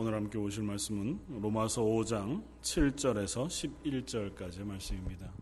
오늘 0.00 0.14
함께 0.14 0.38
오실 0.38 0.62
말씀은 0.62 1.40
로마서 1.40 1.82
5장 1.82 2.44
7절에서 2.62 3.48
11절까지의 3.48 4.62
말씀입니다. 4.62 5.32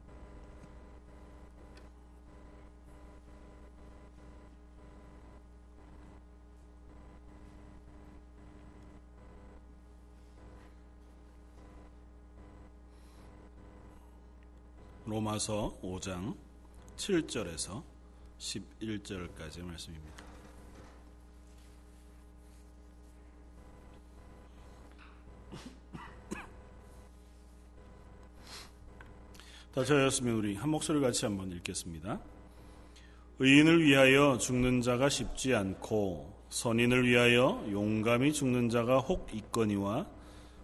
로마서 15.04 15.78
5장 15.82 16.34
7절에서 16.96 17.82
11절까지의 18.38 19.64
말씀입니다. 19.64 20.35
다 29.76 29.84
저였으면 29.84 30.36
우리 30.36 30.54
한 30.54 30.70
목소리 30.70 31.02
같이 31.02 31.26
한번 31.26 31.52
읽겠습니다. 31.52 32.18
의인을 33.38 33.84
위하여 33.84 34.38
죽는 34.38 34.80
자가 34.80 35.10
쉽지 35.10 35.54
않고 35.54 36.32
선인을 36.48 37.06
위하여 37.06 37.62
용감히 37.70 38.32
죽는 38.32 38.70
자가 38.70 39.00
혹 39.00 39.28
있거니와 39.34 40.06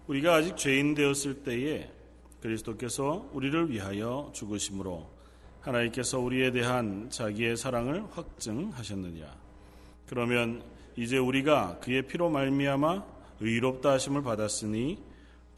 우리가 0.07 0.37
아직 0.37 0.57
죄인 0.57 0.95
되었을 0.95 1.43
때에 1.43 1.93
그리스도께서 2.41 3.29
우리를 3.35 3.71
위하여 3.71 4.31
죽으심으로 4.33 5.07
하나님께서 5.61 6.19
우리에 6.19 6.51
대한 6.51 7.11
자기의 7.11 7.59
사랑을 7.59 8.07
확증하셨느냐 8.13 9.27
그러면 10.07 10.63
이제 10.97 11.19
우리가 11.19 11.81
그의 11.81 12.07
피로 12.07 12.31
말미암아 12.31 13.05
의롭다 13.41 13.91
하심을 13.91 14.23
받았으니 14.23 15.12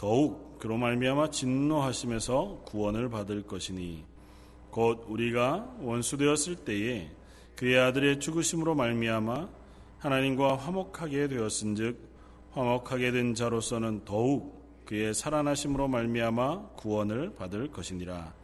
더욱 0.04 0.58
그로 0.58 0.76
말미암아 0.76 1.30
진노하심에서 1.30 2.64
구원을 2.66 3.08
받을 3.08 3.42
것이니 3.42 4.05
곧 4.70 5.06
우리가 5.08 5.77
원수 5.80 6.19
되었을 6.19 6.56
때에 6.56 7.11
그의 7.56 7.78
아들의 7.80 8.20
죽으심으로 8.20 8.74
말미암아 8.74 9.48
하나님과 10.00 10.56
화목하게 10.56 11.28
되었은즉 11.28 11.96
화목하게 12.52 13.12
된 13.12 13.34
자로서는 13.34 14.05
더욱 14.05 14.84
그의 14.84 15.14
살아나심으로 15.14 15.88
말미암아 15.88 16.72
구원을 16.77 17.34
받을 17.36 17.68
것이니라. 17.68 18.34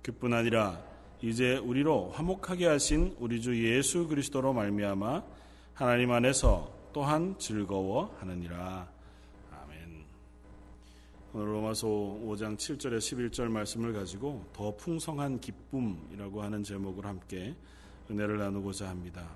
그뿐 0.00 0.32
아니라 0.32 0.82
이제 1.20 1.58
우리로 1.58 2.12
화목하게 2.12 2.64
하신 2.68 3.16
우리 3.20 3.42
주 3.42 3.62
예수 3.62 4.08
그리스도로 4.08 4.54
말미암아 4.54 5.22
하나님 5.74 6.10
안에서 6.10 6.72
또한 6.94 7.34
즐거워하느니라 7.38 9.01
로마서 11.32 11.88
5장 11.88 12.58
7절에 12.58 12.98
11절 12.98 13.48
말씀을 13.48 13.94
가지고 13.94 14.44
더 14.52 14.76
풍성한 14.76 15.40
기쁨이라고 15.40 16.42
하는 16.42 16.62
제목을 16.62 17.06
함께 17.06 17.56
은혜를 18.10 18.36
나누고자 18.36 18.90
합니다. 18.90 19.34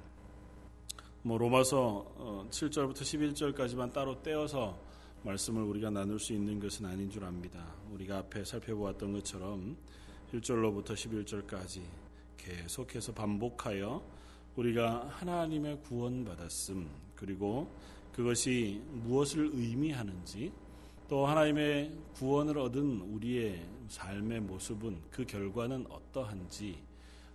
뭐 1.22 1.38
로마서 1.38 2.48
7절부터 2.50 3.00
어, 3.00 3.54
11절까지만 3.54 3.94
따로 3.94 4.22
떼어서 4.22 4.78
말씀을 5.22 5.62
우리가 5.62 5.88
나눌 5.88 6.20
수 6.20 6.34
있는 6.34 6.60
것은 6.60 6.84
아닌 6.84 7.08
줄 7.08 7.24
압니다. 7.24 7.64
우리가 7.90 8.18
앞에 8.18 8.44
살펴보았던 8.44 9.14
것처럼 9.14 9.76
1절로부터 10.34 10.90
11절까지 10.90 11.80
계속해서 12.36 13.12
반복하여 13.14 14.02
우리가 14.54 15.08
하나님의 15.08 15.80
구원받았음 15.80 16.88
그리고 17.14 17.72
그것이 18.12 18.82
무엇을 18.92 19.50
의미하는지 19.54 20.52
또 21.08 21.24
하나님의 21.24 21.92
구원을 22.14 22.58
얻은 22.58 23.00
우리의 23.00 23.64
삶의 23.86 24.40
모습은 24.40 25.02
그 25.08 25.24
결과는 25.24 25.86
어떠한지 25.88 26.82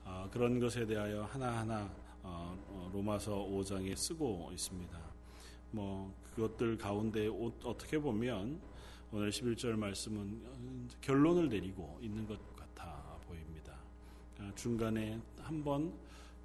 어, 0.03 0.27
그런 0.29 0.59
것에 0.59 0.85
대하여 0.85 1.23
하나하나 1.23 1.89
어, 2.21 2.53
어, 2.67 2.91
로마서 2.93 3.47
5장에 3.47 3.95
쓰고 3.95 4.49
있습니다. 4.51 4.99
뭐 5.71 6.13
그것들 6.35 6.77
가운데 6.77 7.29
어떻게 7.63 7.97
보면 7.97 8.59
오늘 9.13 9.29
11절 9.29 9.77
말씀은 9.77 10.41
결론을 10.99 11.47
내리고 11.47 11.97
있는 12.01 12.27
것 12.27 12.37
같아 12.57 13.17
보입니다. 13.25 13.73
중간에 14.55 15.17
한번 15.39 15.93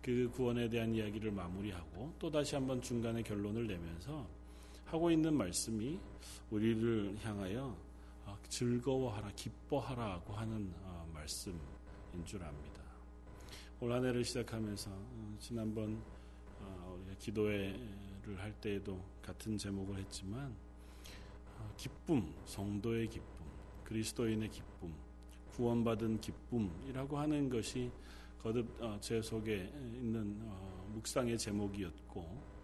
그 0.00 0.30
구원에 0.32 0.68
대한 0.68 0.94
이야기를 0.94 1.32
마무리하고 1.32 2.12
또 2.20 2.30
다시 2.30 2.54
한번 2.54 2.80
중간에 2.80 3.20
결론을 3.22 3.66
내면서 3.66 4.28
하고 4.86 5.10
있는 5.10 5.34
말씀이 5.34 5.98
우리를 6.50 7.16
향하여 7.22 7.76
어, 8.24 8.38
즐거워하라, 8.48 9.32
기뻐하라고 9.34 10.32
하는 10.32 10.72
어, 10.82 11.08
말씀인 11.12 11.60
줄 12.24 12.42
압니다. 12.42 12.82
올 13.80 13.92
한 13.92 14.04
해를 14.04 14.24
시작하면서 14.24 14.90
어, 14.90 15.36
지난번 15.38 16.02
기도회를 17.18 18.38
할 18.38 18.52
때에도 18.60 19.00
같은 19.22 19.56
제목을 19.56 19.96
했지만 19.98 20.54
기쁨, 21.76 22.34
성도의 22.44 23.08
기쁨, 23.08 23.46
그리스도인의 23.84 24.50
기쁨, 24.50 24.94
구원받은 25.52 26.20
기쁨이라고 26.20 27.18
하는 27.18 27.48
것이 27.48 27.90
거듭 28.42 28.68
제 29.00 29.22
속에 29.22 29.70
있는 29.94 30.40
묵상의 30.92 31.38
제목이었고 31.38 32.55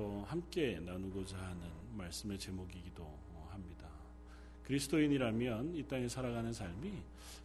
또 0.00 0.24
함께 0.26 0.80
나누고자 0.80 1.36
하는 1.36 1.60
말씀의 1.92 2.38
제목이기도 2.38 3.06
합니다. 3.50 3.86
그리스도인이라면 4.62 5.74
이 5.74 5.82
땅에 5.82 6.08
살아가는 6.08 6.50
삶이 6.54 6.90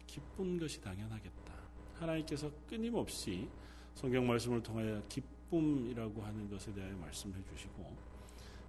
기쁜 0.06 0.58
것이 0.58 0.80
당연하겠다. 0.80 1.52
하나님께서 1.96 2.50
끊임없이 2.66 3.46
성경 3.94 4.26
말씀을 4.26 4.62
통하여 4.62 5.02
기쁨이라고 5.06 6.22
하는 6.22 6.48
것에 6.48 6.72
대하여 6.72 6.96
말씀해 6.96 7.34
주시고 7.44 7.94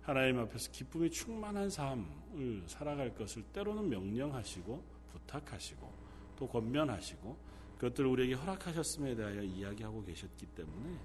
하나님 0.02 0.40
앞에서 0.40 0.70
기쁨이 0.70 1.10
충만한 1.10 1.70
삶을 1.70 2.64
살아갈 2.68 3.16
것을 3.16 3.42
때로는 3.54 3.88
명령하시고 3.88 4.84
부탁하시고 5.14 5.94
또 6.36 6.48
권면하시고 6.50 7.38
그것들을 7.76 8.10
우리에게 8.10 8.34
허락하셨음에 8.34 9.16
대하여 9.16 9.42
이야기하고 9.44 10.04
계셨기 10.04 10.46
때문에 10.48 10.98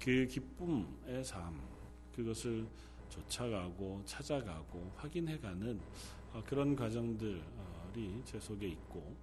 그 0.00 0.26
기쁨의 0.26 1.22
삶 1.22 1.77
그것을 2.18 2.66
쫓아가고 3.08 4.02
찾아가고 4.04 4.90
확인해가는 4.96 5.80
어, 6.32 6.42
그런 6.44 6.74
과정들이 6.74 7.40
제 8.24 8.40
속에 8.40 8.66
있고 8.66 9.14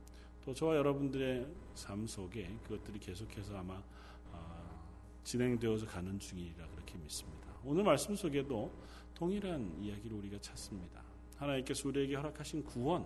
또 0.45 0.53
저와 0.53 0.77
여러분들의 0.77 1.45
삶 1.73 2.07
속에 2.07 2.57
그것들이 2.63 2.99
계속해서 2.99 3.57
아마 3.57 3.83
어, 4.31 4.81
진행되어서 5.25 5.85
가는 5.87 6.17
중이라 6.17 6.67
그렇게 6.69 6.97
믿습니다. 6.97 7.49
오늘 7.65 7.83
말씀 7.83 8.15
속에도 8.15 8.71
동일한 9.13 9.77
이야기를 9.81 10.17
우리가 10.17 10.39
찾습니다. 10.39 11.03
하나님께서 11.35 11.89
우리에게 11.89 12.15
허락하신 12.15 12.63
구원, 12.63 13.05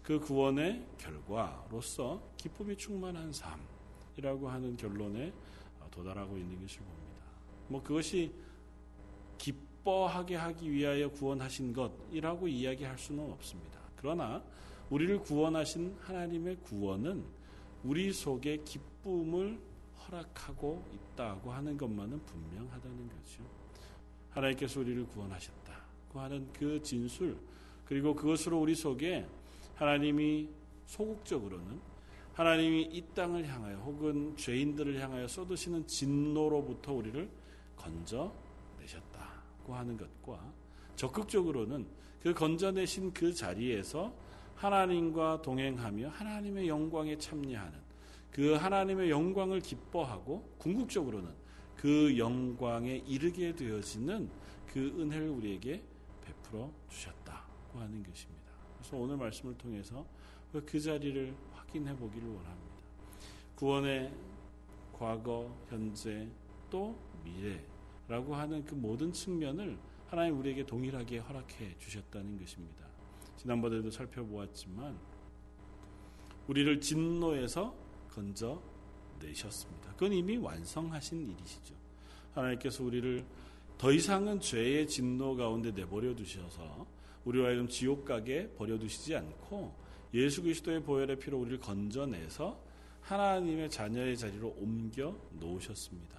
그 0.00 0.20
구원의 0.20 0.86
결과로서 0.96 2.22
기쁨이 2.36 2.76
충만한 2.76 3.32
삶이라고 3.32 4.48
하는 4.48 4.76
결론에 4.76 5.32
어, 5.80 5.88
도달하고 5.90 6.38
있는 6.38 6.60
것을 6.60 6.82
봅니다. 6.82 7.24
뭐 7.66 7.82
그것이 7.82 8.32
기뻐하게 9.38 10.36
하기 10.36 10.70
위하여 10.70 11.08
구원하신 11.10 11.72
것이라고 11.72 12.48
이야기할 12.48 12.98
수는 12.98 13.30
없습니다. 13.32 13.78
그러나 13.96 14.42
우리를 14.90 15.20
구원하신 15.20 15.96
하나님의 16.00 16.56
구원은 16.56 17.24
우리 17.84 18.12
속에 18.12 18.58
기쁨을 18.58 19.58
허락하고 20.06 20.82
있다고 20.92 21.52
하는 21.52 21.76
것만은 21.76 22.20
분명하다는 22.24 23.08
거죠. 23.08 23.42
하나님께서 24.30 24.80
우리를 24.80 25.06
구원하셨다고 25.06 26.20
하는 26.20 26.48
그 26.52 26.82
진술 26.82 27.36
그리고 27.84 28.14
그것으로 28.14 28.60
우리 28.60 28.74
속에 28.74 29.26
하나님이 29.76 30.48
소극적으로는 30.86 31.80
하나님이 32.34 32.82
이 32.92 33.02
땅을 33.14 33.46
향하여 33.48 33.78
혹은 33.78 34.36
죄인들을 34.36 35.00
향하여 35.00 35.26
쏟으시는 35.26 35.86
진노로부터 35.86 36.92
우리를 36.92 37.28
건져 37.76 38.32
하는 39.74 39.96
것과 39.96 40.52
적극적으로는 40.96 41.86
그 42.22 42.34
건져내신 42.34 43.12
그 43.12 43.32
자리에서 43.32 44.12
하나님과 44.56 45.42
동행하며 45.42 46.08
하나님의 46.08 46.68
영광에 46.68 47.16
참여하는 47.16 47.78
그 48.32 48.54
하나님의 48.54 49.10
영광을 49.10 49.60
기뻐하고 49.60 50.48
궁극적으로는 50.58 51.30
그 51.76 52.18
영광에 52.18 52.96
이르게 53.06 53.54
되어지는 53.54 54.28
그 54.66 54.80
은혜를 54.98 55.28
우리에게 55.28 55.82
베풀어 56.24 56.70
주셨다고 56.90 57.78
하는 57.78 58.02
것입니다. 58.02 58.52
그래서 58.76 58.96
오늘 58.96 59.16
말씀을 59.16 59.56
통해서 59.56 60.04
그 60.66 60.80
자리를 60.80 61.34
확인해 61.52 61.96
보기를 61.96 62.28
원합니다. 62.28 62.74
구원의 63.54 64.12
과거, 64.92 65.54
현재, 65.68 66.28
또 66.70 66.96
미래 67.24 67.60
라고 68.08 68.34
하는 68.34 68.64
그 68.64 68.74
모든 68.74 69.12
측면을 69.12 69.78
하나님 70.08 70.38
우리에게 70.38 70.64
동일하게 70.64 71.18
허락해 71.18 71.76
주셨다는 71.78 72.38
것입니다. 72.38 72.86
지난번에도 73.36 73.90
살펴보았지만 73.90 74.98
우리를 76.48 76.80
진노에서 76.80 77.74
건져 78.10 78.60
내셨습니다. 79.20 79.92
그건 79.92 80.14
이미 80.14 80.38
완성하신 80.38 81.28
일이시죠. 81.30 81.74
하나님께서 82.32 82.82
우리를 82.82 83.24
더 83.76 83.92
이상은 83.92 84.40
죄의 84.40 84.88
진노 84.88 85.36
가운데 85.36 85.70
내버려 85.70 86.14
두셔서 86.14 86.86
우리와 87.24 87.48
하여금 87.48 87.68
지옥 87.68 88.04
가게 88.04 88.50
버려 88.56 88.78
두시지 88.78 89.14
않고 89.14 89.74
예수 90.14 90.42
그리스도의 90.42 90.82
보혈의 90.82 91.18
피로 91.18 91.38
우리를 91.38 91.60
건져내서 91.60 92.58
하나님의 93.02 93.70
자녀의 93.70 94.16
자리로 94.16 94.56
옮겨 94.58 95.14
놓으셨습니다. 95.32 96.17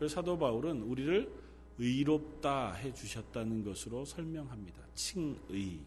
그래서 0.00 0.14
사도 0.14 0.38
바울은 0.38 0.80
우리를 0.80 1.30
의롭다 1.76 2.72
해 2.72 2.90
주셨다는 2.94 3.62
것으로 3.62 4.06
설명합니다. 4.06 4.80
칭의. 4.94 5.80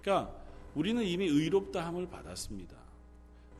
그러니까 0.00 0.34
우리는 0.74 1.00
이미 1.04 1.26
의롭다함을 1.26 2.08
받았습니다. 2.08 2.76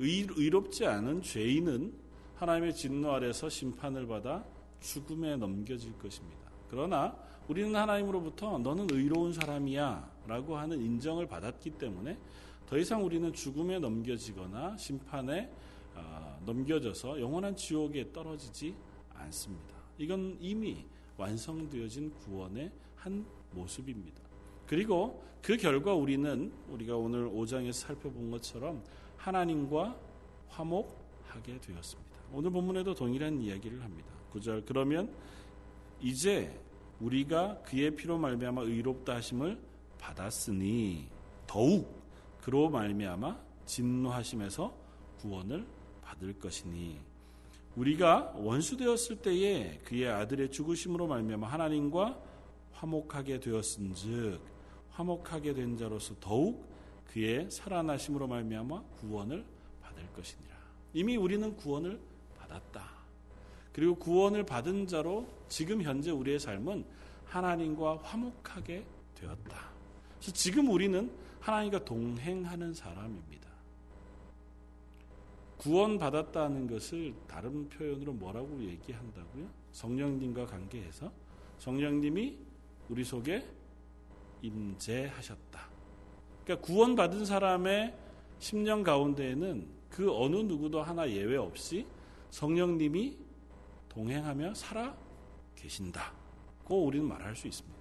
의, 0.00 0.26
의롭지 0.28 0.86
않은 0.86 1.22
죄인은 1.22 1.94
하나님의 2.34 2.74
진노 2.74 3.12
아래서 3.12 3.48
심판을 3.48 4.08
받아 4.08 4.44
죽음에 4.80 5.36
넘겨질 5.36 5.96
것입니다. 5.98 6.50
그러나 6.68 7.16
우리는 7.46 7.72
하나님으로부터 7.72 8.58
너는 8.58 8.88
의로운 8.90 9.32
사람이야 9.32 10.10
라고 10.26 10.56
하는 10.56 10.82
인정을 10.82 11.28
받았기 11.28 11.78
때문에 11.78 12.18
더 12.66 12.76
이상 12.76 13.04
우리는 13.04 13.32
죽음에 13.32 13.78
넘겨지거나 13.78 14.76
심판에 14.78 15.48
어, 15.94 16.42
넘겨져서 16.44 17.20
영원한 17.20 17.54
지옥에 17.54 18.10
떨어지지 18.12 18.74
않습니다. 19.14 19.81
이건 20.02 20.36
이미 20.40 20.84
완성되어진 21.16 22.10
구원의 22.10 22.72
한 22.96 23.24
모습입니다. 23.52 24.20
그리고 24.66 25.22
그 25.40 25.56
결과 25.56 25.94
우리는 25.94 26.52
우리가 26.70 26.96
오늘 26.96 27.30
5장에서 27.30 27.72
살펴본 27.72 28.32
것처럼 28.32 28.82
하나님과 29.16 29.96
화목하게 30.48 31.60
되었습니다. 31.60 32.10
오늘 32.32 32.50
본문에도 32.50 32.94
동일한 32.94 33.40
이야기를 33.40 33.80
합니다. 33.84 34.12
9절 34.32 34.66
그러면 34.66 35.14
이제 36.00 36.60
우리가 36.98 37.62
그의 37.62 37.94
피로 37.94 38.18
말미암아 38.18 38.62
의롭다 38.62 39.14
하심을 39.14 39.56
받았으니 39.98 41.06
더욱 41.46 42.02
그로 42.40 42.68
말미암아 42.70 43.38
진노하심에서 43.66 44.74
구원을 45.18 45.64
받을 46.02 46.32
것이니 46.40 47.11
우리가 47.76 48.34
원수 48.36 48.76
되었을 48.76 49.16
때에 49.16 49.80
그의 49.84 50.08
아들의 50.08 50.50
죽으심으로 50.50 51.06
말미암아 51.06 51.46
하나님과 51.46 52.20
화목하게 52.72 53.40
되었은즉 53.40 54.40
화목하게 54.90 55.54
된 55.54 55.76
자로서 55.76 56.14
더욱 56.20 56.66
그의 57.06 57.50
살아나심으로 57.50 58.26
말미암아 58.26 58.82
구원을 59.00 59.44
받을 59.80 60.06
것이니라. 60.12 60.52
이미 60.94 61.16
우리는 61.16 61.56
구원을 61.56 61.98
받았다. 62.38 62.90
그리고 63.72 63.94
구원을 63.94 64.44
받은 64.44 64.86
자로 64.86 65.26
지금 65.48 65.82
현재 65.82 66.10
우리의 66.10 66.38
삶은 66.38 66.84
하나님과 67.24 67.98
화목하게 68.02 68.84
되었다. 69.14 69.70
그래서 70.18 70.32
지금 70.32 70.70
우리는 70.70 71.10
하나님과 71.40 71.84
동행하는 71.84 72.74
사람입니다. 72.74 73.41
구원받았다는 75.62 76.66
것을 76.66 77.14
다른 77.28 77.68
표현으로 77.68 78.12
뭐라고 78.14 78.60
얘기한다고요? 78.64 79.48
성령님과 79.70 80.46
관계해서 80.46 81.12
성령님이 81.58 82.36
우리 82.88 83.04
속에 83.04 83.46
임재하셨다. 84.42 85.68
그러니까 86.44 86.66
구원받은 86.66 87.24
사람의 87.24 87.96
심령 88.40 88.82
가운데에는 88.82 89.68
그 89.88 90.12
어느 90.12 90.34
누구도 90.36 90.82
하나 90.82 91.08
예외 91.08 91.36
없이 91.36 91.86
성령님이 92.30 93.16
동행하며 93.88 94.54
살아 94.54 94.96
계신다고 95.54 96.84
우리는 96.84 97.06
말할 97.06 97.36
수 97.36 97.46
있습니다. 97.46 97.78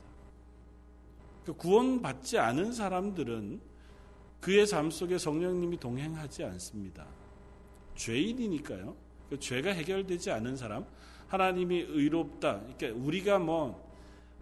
그러니까 1.42 1.64
구원받지 1.64 2.38
않은 2.38 2.74
사람들은 2.74 3.60
그의 4.40 4.68
삶 4.68 4.92
속에 4.92 5.18
성령님이 5.18 5.78
동행하지 5.78 6.44
않습니다. 6.44 7.08
죄인이니까요. 8.02 8.96
그 9.30 9.40
죄가 9.40 9.72
해결되지 9.72 10.32
않은 10.32 10.58
사람, 10.58 10.86
하나님이 11.28 11.86
의롭다. 11.88 12.62
그러니까 12.62 13.06
우리가 13.06 13.40
뭐 13.40 13.90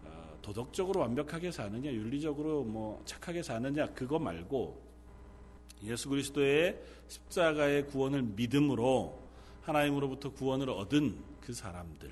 어, 0.03 0.37
도덕적으로 0.41 1.01
완벽하게 1.01 1.51
사느냐, 1.51 1.91
윤리적으로 1.91 2.63
뭐 2.63 3.01
착하게 3.05 3.43
사느냐 3.43 3.87
그거 3.87 4.17
말고 4.17 4.81
예수 5.83 6.09
그리스도의 6.09 6.79
십자가의 7.07 7.87
구원을 7.87 8.23
믿음으로 8.23 9.19
하나님으로부터 9.63 10.31
구원을 10.31 10.69
얻은 10.69 11.15
그 11.41 11.53
사람들. 11.53 12.11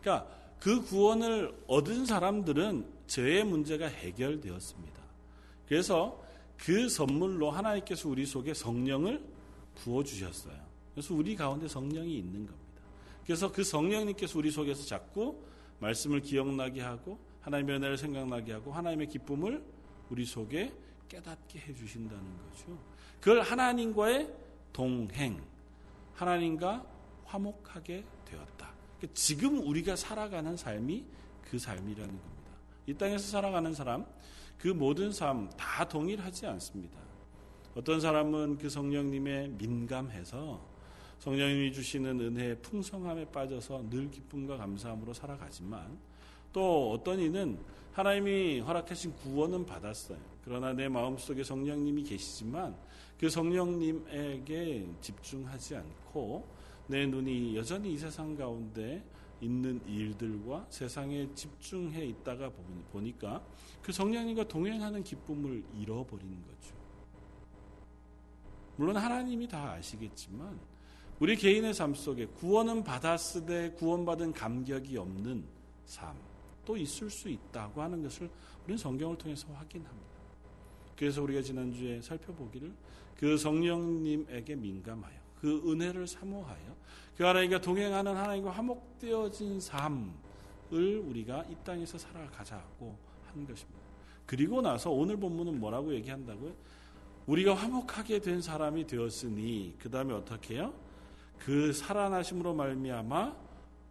그러니까 0.00 0.28
그 0.58 0.82
구원을 0.82 1.54
얻은 1.66 2.06
사람들은 2.06 2.86
죄의 3.06 3.44
문제가 3.44 3.86
해결되었습니다. 3.86 5.02
그래서 5.68 6.24
그 6.56 6.88
선물로 6.88 7.50
하나님께서 7.50 8.08
우리 8.08 8.24
속에 8.24 8.54
성령을 8.54 9.22
부어 9.76 10.02
주셨어요. 10.02 10.65
그래서 10.96 11.12
우리 11.12 11.36
가운데 11.36 11.68
성령이 11.68 12.16
있는 12.16 12.46
겁니다. 12.46 12.80
그래서 13.26 13.52
그 13.52 13.62
성령님께서 13.62 14.38
우리 14.38 14.50
속에서 14.50 14.82
자꾸 14.86 15.38
말씀을 15.78 16.22
기억나게 16.22 16.80
하고 16.80 17.18
하나님의 17.42 17.76
은혜를 17.76 17.98
생각나게 17.98 18.54
하고 18.54 18.72
하나님의 18.72 19.08
기쁨을 19.08 19.62
우리 20.08 20.24
속에 20.24 20.72
깨닫게 21.06 21.58
해 21.58 21.74
주신다는 21.74 22.24
거죠. 22.38 22.78
그걸 23.20 23.42
하나님과의 23.42 24.32
동행, 24.72 25.38
하나님과 26.14 26.86
화목하게 27.26 28.02
되었다. 28.24 28.72
그러니까 28.96 29.12
지금 29.12 29.58
우리가 29.68 29.96
살아가는 29.96 30.56
삶이 30.56 31.04
그 31.42 31.58
삶이라는 31.58 32.08
겁니다. 32.08 32.50
이 32.86 32.94
땅에서 32.94 33.28
살아가는 33.28 33.74
사람, 33.74 34.06
그 34.56 34.68
모든 34.68 35.12
삶 35.12 35.50
다 35.58 35.86
동일하지 35.86 36.46
않습니다. 36.46 36.98
어떤 37.74 38.00
사람은 38.00 38.56
그 38.56 38.70
성령님의 38.70 39.50
민감해서 39.58 40.75
성령님이 41.18 41.72
주시는 41.72 42.20
은혜의 42.20 42.60
풍성함에 42.62 43.26
빠져서 43.26 43.88
늘 43.90 44.10
기쁨과 44.10 44.56
감사함으로 44.56 45.12
살아가지만 45.12 45.98
또 46.52 46.92
어떤 46.92 47.18
이는 47.20 47.58
하나님이 47.92 48.60
허락하신 48.60 49.14
구원은 49.16 49.64
받았어요. 49.66 50.18
그러나 50.44 50.72
내 50.72 50.88
마음속에 50.88 51.42
성령님이 51.42 52.02
계시지만 52.04 52.76
그 53.18 53.30
성령님에게 53.30 54.86
집중하지 55.00 55.76
않고 55.76 56.46
내 56.86 57.06
눈이 57.06 57.56
여전히 57.56 57.94
이 57.94 57.98
세상 57.98 58.36
가운데 58.36 59.02
있는 59.40 59.80
일들과 59.86 60.66
세상에 60.70 61.28
집중해 61.34 62.04
있다가 62.06 62.50
보니까 62.92 63.42
그 63.82 63.92
성령님과 63.92 64.48
동행하는 64.48 65.02
기쁨을 65.02 65.64
잃어버리는 65.74 66.36
거죠. 66.42 66.74
물론 68.76 68.96
하나님이 68.96 69.48
다 69.48 69.72
아시겠지만 69.72 70.58
우리 71.18 71.34
개인의 71.34 71.72
삶 71.72 71.94
속에 71.94 72.26
구원은 72.26 72.84
받았으되 72.84 73.70
구원받은 73.70 74.34
감격이 74.34 74.98
없는 74.98 75.44
삶도 75.86 76.76
있을 76.76 77.08
수 77.08 77.30
있다고 77.30 77.80
하는 77.80 78.02
것을 78.02 78.28
우리는 78.64 78.76
성경을 78.76 79.16
통해서 79.16 79.46
확인합니다. 79.54 80.06
그래서 80.94 81.22
우리가 81.22 81.40
지난주에 81.40 82.02
살펴보기를 82.02 82.70
그 83.16 83.38
성령님에게 83.38 84.56
민감하여 84.56 85.14
그 85.40 85.62
은혜를 85.70 86.06
사모하여 86.06 86.76
그 87.16 87.24
하나님과 87.24 87.62
동행하는 87.62 88.14
하나님과 88.14 88.50
화목되어진 88.50 89.58
삶을 89.58 90.12
우리가 90.70 91.44
이 91.48 91.56
땅에서 91.64 91.96
살아가자고 91.96 92.94
한 93.26 93.46
것입니다. 93.46 93.80
그리고 94.26 94.60
나서 94.60 94.90
오늘 94.90 95.16
본문은 95.16 95.58
뭐라고 95.60 95.94
얘기한다고요? 95.94 96.52
우리가 97.26 97.54
화목하게 97.54 98.20
된 98.20 98.42
사람이 98.42 98.86
되었으니 98.86 99.76
그 99.78 99.90
다음에 99.90 100.12
어떻게 100.12 100.56
해요? 100.56 100.74
그 101.38 101.72
살아나심으로 101.72 102.54
말미암아 102.54 103.36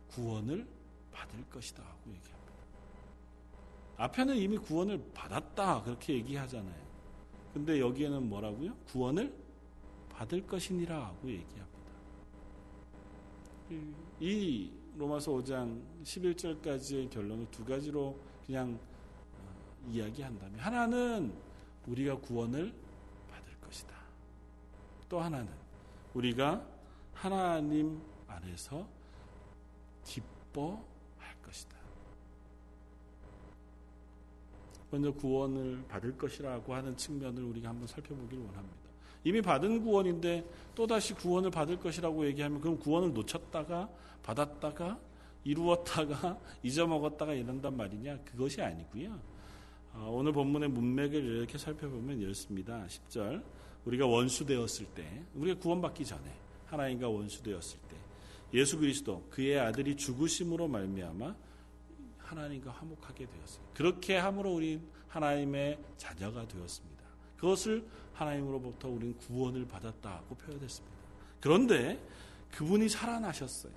구원을 0.09 0.67
받을 1.11 1.43
것이다 1.49 1.81
하고 1.81 2.09
얘기합니다. 2.09 2.53
앞에는 3.97 4.35
이미 4.35 4.57
구원을 4.57 5.01
받았다 5.13 5.83
그렇게 5.83 6.13
얘기하잖아요. 6.15 6.85
근데 7.53 7.79
여기에는 7.79 8.27
뭐라고요? 8.27 8.75
구원을 8.87 9.33
받을 10.09 10.45
것이니라 10.45 11.05
하고 11.07 11.29
얘기합니다. 11.29 11.65
이 14.19 14.71
로마서 14.97 15.31
5장 15.31 15.81
11절까지의 16.03 17.09
결론을 17.09 17.47
두 17.51 17.65
가지로 17.65 18.17
그냥 18.45 18.79
어, 19.37 19.89
이야기한다면 19.89 20.59
하나는 20.59 21.33
우리가 21.87 22.17
구원을 22.19 22.73
받을 23.29 23.59
것이다. 23.61 23.95
또 25.09 25.19
하나는 25.19 25.51
우리가 26.13 26.65
하나님 27.25 28.00
안에서 28.27 28.88
기뻐할 30.03 30.77
것이다. 31.44 31.75
먼저 34.91 35.12
구원을 35.12 35.86
받을 35.88 36.15
것이라고 36.15 36.75
하는 36.75 36.96
측면을 36.96 37.41
우리가 37.41 37.70
한번 37.70 37.88
살펴보기를 37.88 38.44
원합니다. 38.44 38.77
이미 39.24 39.41
받은 39.41 39.84
구원인데 39.84 40.48
또다시 40.75 41.15
구원을 41.15 41.50
받을 41.50 41.79
것이라고 41.79 42.27
얘기하면 42.27 42.62
그럼 42.62 42.77
구원을 42.77 43.12
놓쳤다가 43.12 43.89
받았다가 44.22 45.00
이루었다가 45.46 46.39
잊어먹었다가 46.62 47.34
이런단 47.34 47.75
말이냐? 47.75 48.20
그것이 48.20 48.62
아니고요. 48.62 49.20
어, 49.96 50.12
오늘 50.13 50.32
본문의 50.32 50.70
문맥을 50.70 51.15
이렇게 51.24 51.58
살펴보면 51.58 52.20
이렇습니다. 52.20 52.86
10절. 52.86 53.44
우리가 53.86 54.05
원수 54.05 54.46
되었을 54.46 54.86
때, 54.94 55.24
우리가 55.34 55.60
구원받기 55.60 56.05
전에 56.05 56.44
하나님과 56.75 57.10
원수 57.10 57.41
되었을 57.41 57.79
때 57.89 57.96
예수 58.53 58.77
그리스도 58.77 59.25
그의 59.29 59.60
아들이 59.60 59.96
죽으심으로 59.96 60.67
말미암아 60.67 61.36
하나님과 62.17 62.72
화목하게 62.72 63.27
되었어요. 63.27 63.65
그렇게 63.74 64.17
함으로 64.17 64.53
우리 64.53 64.82
하나님의 65.08 65.79
자녀가 65.98 66.48
되었습니다. 66.48 67.03
그것을 67.38 67.88
하나님으로부터 68.13 68.89
우리는 68.89 69.17
구원을 69.17 69.67
받았다고 69.67 70.36
표현했습니다. 70.36 70.96
그런데 71.39 72.01
그분이 72.51 72.89
살아나셨어요. 72.89 73.74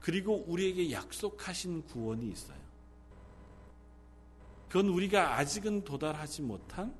그리고 0.00 0.44
우리에게 0.46 0.90
약속하신 0.90 1.82
구원이 1.84 2.30
있어요. 2.30 2.60
그건 4.68 4.88
우리가 4.88 5.36
아직은 5.36 5.84
도달하지 5.84 6.42
못한 6.42 6.94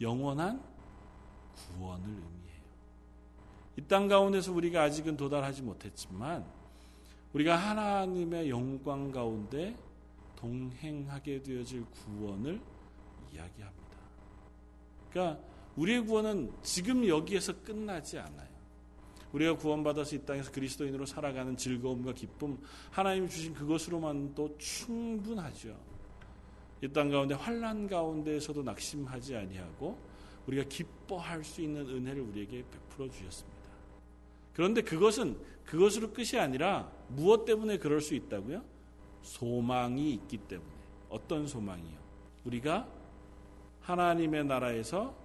영원한 0.00 0.62
구원을 1.54 2.08
의미해요. 2.08 2.39
이 3.80 3.88
땅 3.88 4.08
가운데서 4.08 4.52
우리가 4.52 4.82
아직은 4.82 5.16
도달하지 5.16 5.62
못했지만 5.62 6.44
우리가 7.32 7.56
하나님의 7.56 8.50
영광 8.50 9.10
가운데 9.10 9.74
동행하게 10.36 11.42
되어질 11.42 11.86
구원을 11.86 12.60
이야기합니다. 13.32 13.96
그러니까 15.10 15.42
우리의 15.76 16.04
구원은 16.04 16.52
지금 16.62 17.06
여기에서 17.08 17.54
끝나지 17.62 18.18
않아요. 18.18 18.50
우리가 19.32 19.56
구원받아서 19.56 20.16
이 20.16 20.18
땅에서 20.26 20.50
그리스도인으로 20.50 21.06
살아가는 21.06 21.56
즐거움과 21.56 22.12
기쁨, 22.12 22.58
하나님 22.90 23.28
주신 23.28 23.54
그것으로만도 23.54 24.58
충분하죠. 24.58 25.74
이 26.82 26.88
땅 26.92 27.08
가운데 27.10 27.34
환란 27.34 27.86
가운데에서도 27.86 28.62
낙심하지 28.62 29.36
아니하고 29.36 29.98
우리가 30.46 30.64
기뻐할 30.68 31.44
수 31.44 31.62
있는 31.62 31.86
은혜를 31.88 32.20
우리에게 32.22 32.64
베풀어 32.70 33.08
주셨습니다. 33.10 33.59
그런데 34.60 34.82
그것은 34.82 35.38
그것으로 35.64 36.12
끝이 36.12 36.38
아니라 36.38 36.92
무엇 37.08 37.46
때문에 37.46 37.78
그럴 37.78 38.02
수 38.02 38.14
있다고요? 38.14 38.62
소망이 39.22 40.12
있기 40.12 40.36
때문에. 40.36 40.70
어떤 41.08 41.46
소망이요? 41.46 41.98
우리가 42.44 42.86
하나님의 43.80 44.44
나라에서 44.44 45.16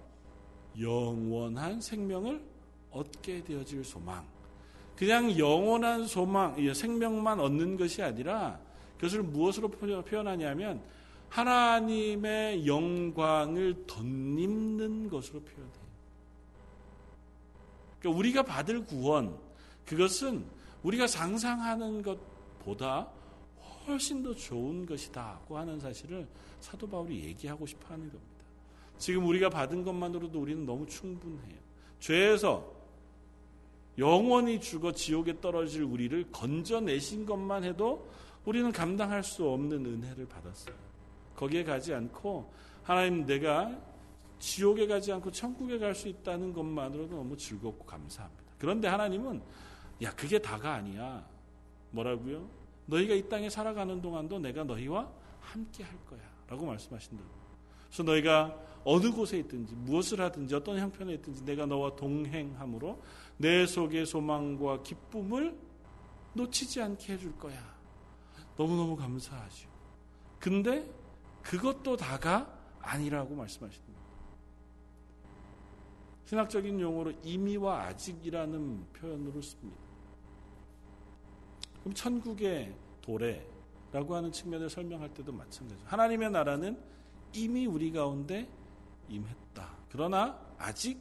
영원한 0.80 1.82
생명을 1.82 2.40
얻게 2.90 3.44
되어질 3.44 3.84
소망. 3.84 4.24
그냥 4.96 5.38
영원한 5.38 6.06
소망, 6.06 6.56
생명만 6.72 7.38
얻는 7.38 7.76
것이 7.76 8.02
아니라 8.02 8.58
그것을 8.94 9.22
무엇으로 9.22 9.68
표현하냐면 9.68 10.80
하나님의 11.28 12.66
영광을 12.66 13.84
덧입는 13.86 15.10
것으로 15.10 15.40
표현해요. 15.40 15.85
그러니까 18.06 18.10
우리가 18.10 18.42
받을 18.44 18.84
구원, 18.84 19.36
그것은 19.84 20.44
우리가 20.82 21.06
상상하는 21.06 22.02
것보다 22.02 23.08
훨씬 23.86 24.22
더 24.22 24.34
좋은 24.34 24.86
것이다고 24.86 25.58
하는 25.58 25.78
사실을 25.80 26.26
사도 26.60 26.88
바울이 26.88 27.24
얘기하고 27.24 27.66
싶어 27.66 27.94
하는 27.94 28.08
겁니다. 28.08 28.44
지금 28.98 29.26
우리가 29.26 29.50
받은 29.50 29.84
것만으로도 29.84 30.40
우리는 30.40 30.64
너무 30.64 30.86
충분해요. 30.86 31.58
죄에서 32.00 32.74
영원히 33.98 34.60
죽어 34.60 34.92
지옥에 34.92 35.40
떨어질 35.40 35.82
우리를 35.82 36.30
건져내신 36.30 37.26
것만 37.26 37.64
해도 37.64 38.08
우리는 38.44 38.70
감당할 38.70 39.24
수 39.24 39.48
없는 39.48 39.84
은혜를 39.84 40.26
받았어요. 40.26 40.74
거기에 41.34 41.64
가지 41.64 41.92
않고 41.92 42.52
하나님 42.82 43.26
내가 43.26 43.76
지옥에 44.38 44.86
가지 44.86 45.12
않고 45.12 45.30
천국에 45.30 45.78
갈 45.78 45.94
수 45.94 46.08
있다는 46.08 46.52
것만으로도 46.52 47.16
너무 47.16 47.36
즐겁고 47.36 47.84
감사합니다. 47.84 48.44
그런데 48.58 48.88
하나님은 48.88 49.42
야 50.02 50.14
그게 50.14 50.38
다가 50.38 50.74
아니야. 50.74 51.26
뭐라고요? 51.90 52.48
너희가 52.86 53.14
이 53.14 53.28
땅에 53.28 53.48
살아가는 53.48 54.00
동안도 54.00 54.38
내가 54.38 54.64
너희와 54.64 55.10
함께 55.40 55.82
할 55.84 55.96
거야. 56.06 56.20
라고 56.48 56.66
말씀하신다고. 56.66 57.28
그래서 57.88 58.02
너희가 58.02 58.58
어느 58.84 59.10
곳에 59.10 59.38
있든지 59.38 59.74
무엇을 59.74 60.20
하든지 60.20 60.54
어떤 60.54 60.78
형편에 60.78 61.14
있든지 61.14 61.44
내가 61.44 61.66
너와 61.66 61.96
동행함으로 61.96 63.02
내 63.38 63.66
속의 63.66 64.06
소망과 64.06 64.82
기쁨을 64.82 65.58
놓치지 66.34 66.82
않게 66.82 67.14
해줄 67.14 67.36
거야. 67.38 67.58
너무너무 68.56 68.96
감사하죠. 68.96 69.68
근데 70.38 70.88
그것도 71.42 71.96
다가 71.96 72.52
아니라고 72.80 73.34
말씀하십니다. 73.34 73.85
신학적인 76.26 76.80
용어로 76.80 77.12
이미와 77.22 77.84
아직이라는 77.84 78.86
표현으로 78.92 79.40
씁니다. 79.40 79.78
그럼 81.80 81.94
천국의 81.94 82.74
도래라고 83.00 84.14
하는 84.14 84.32
측면을 84.32 84.68
설명할 84.68 85.14
때도 85.14 85.32
마찬가지죠. 85.32 85.86
하나님의 85.86 86.30
나라는 86.30 86.78
이미 87.32 87.66
우리 87.66 87.92
가운데 87.92 88.48
임했다. 89.08 89.72
그러나 89.90 90.36
아직 90.58 91.00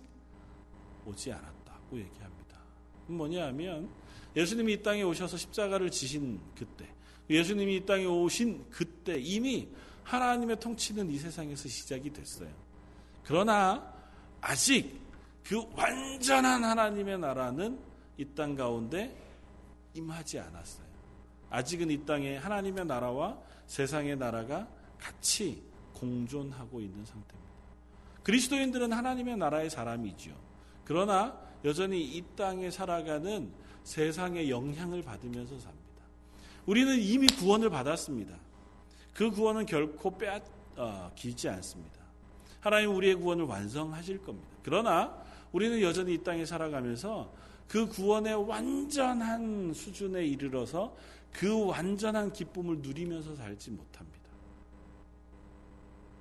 오지 1.07 1.31
않았다고 1.31 1.97
얘기합니다. 1.97 2.59
뭐냐 3.07 3.47
하면 3.47 3.89
예수님이 4.35 4.73
이 4.73 4.83
땅에 4.83 5.01
오셔서 5.01 5.37
십자가를 5.37 5.89
지신 5.89 6.39
그때 6.55 6.87
예수님이 7.29 7.77
이 7.77 7.85
땅에 7.85 8.05
오신 8.05 8.69
그때 8.69 9.17
이미 9.17 9.69
하나님의 10.03 10.59
통치는 10.59 11.09
이 11.09 11.17
세상에서 11.17 11.67
시작이 11.67 12.13
됐어요. 12.13 12.49
그러나 13.23 13.91
아직 14.39 15.04
그 15.45 15.63
완전한 15.75 16.63
하나님의 16.63 17.19
나라는 17.19 17.79
이 18.17 18.25
땅 18.33 18.55
가운데 18.55 19.15
임하지 19.93 20.39
않았어요. 20.39 20.85
아직은 21.49 21.91
이 21.91 22.05
땅에 22.05 22.37
하나님의 22.37 22.85
나라와 22.85 23.37
세상의 23.67 24.17
나라가 24.17 24.67
같이 24.97 25.63
공존하고 25.93 26.79
있는 26.79 27.05
상태입니다. 27.05 27.53
그리스도인들은 28.23 28.91
하나님의 28.91 29.37
나라의 29.37 29.69
사람이죠. 29.69 30.31
그러나 30.83 31.39
여전히 31.63 32.03
이 32.03 32.23
땅에 32.35 32.71
살아가는 32.71 33.51
세상의 33.83 34.49
영향을 34.49 35.03
받으면서 35.03 35.59
삽니다. 35.59 35.85
우리는 36.65 36.97
이미 36.99 37.27
구원을 37.27 37.69
받았습니다. 37.69 38.35
그 39.13 39.29
구원은 39.29 39.65
결코 39.65 40.17
빼앗기지 40.17 41.49
않습니다. 41.49 41.99
하나님 42.59 42.95
우리의 42.95 43.15
구원을 43.15 43.45
완성하실 43.45 44.23
겁니다. 44.23 44.49
그러나 44.63 45.24
우리는 45.55 45.79
여전히 45.79 46.15
이 46.15 46.17
땅에 46.17 46.45
살아가면서 46.45 47.31
그 47.69 47.87
구원의 47.87 48.35
완전한 48.45 49.71
수준에 49.73 50.25
이르러서 50.25 50.93
그 51.31 51.67
완전한 51.67 52.33
기쁨을 52.33 52.79
누리면서 52.79 53.37
살지 53.37 53.71
못합니다. 53.71 54.19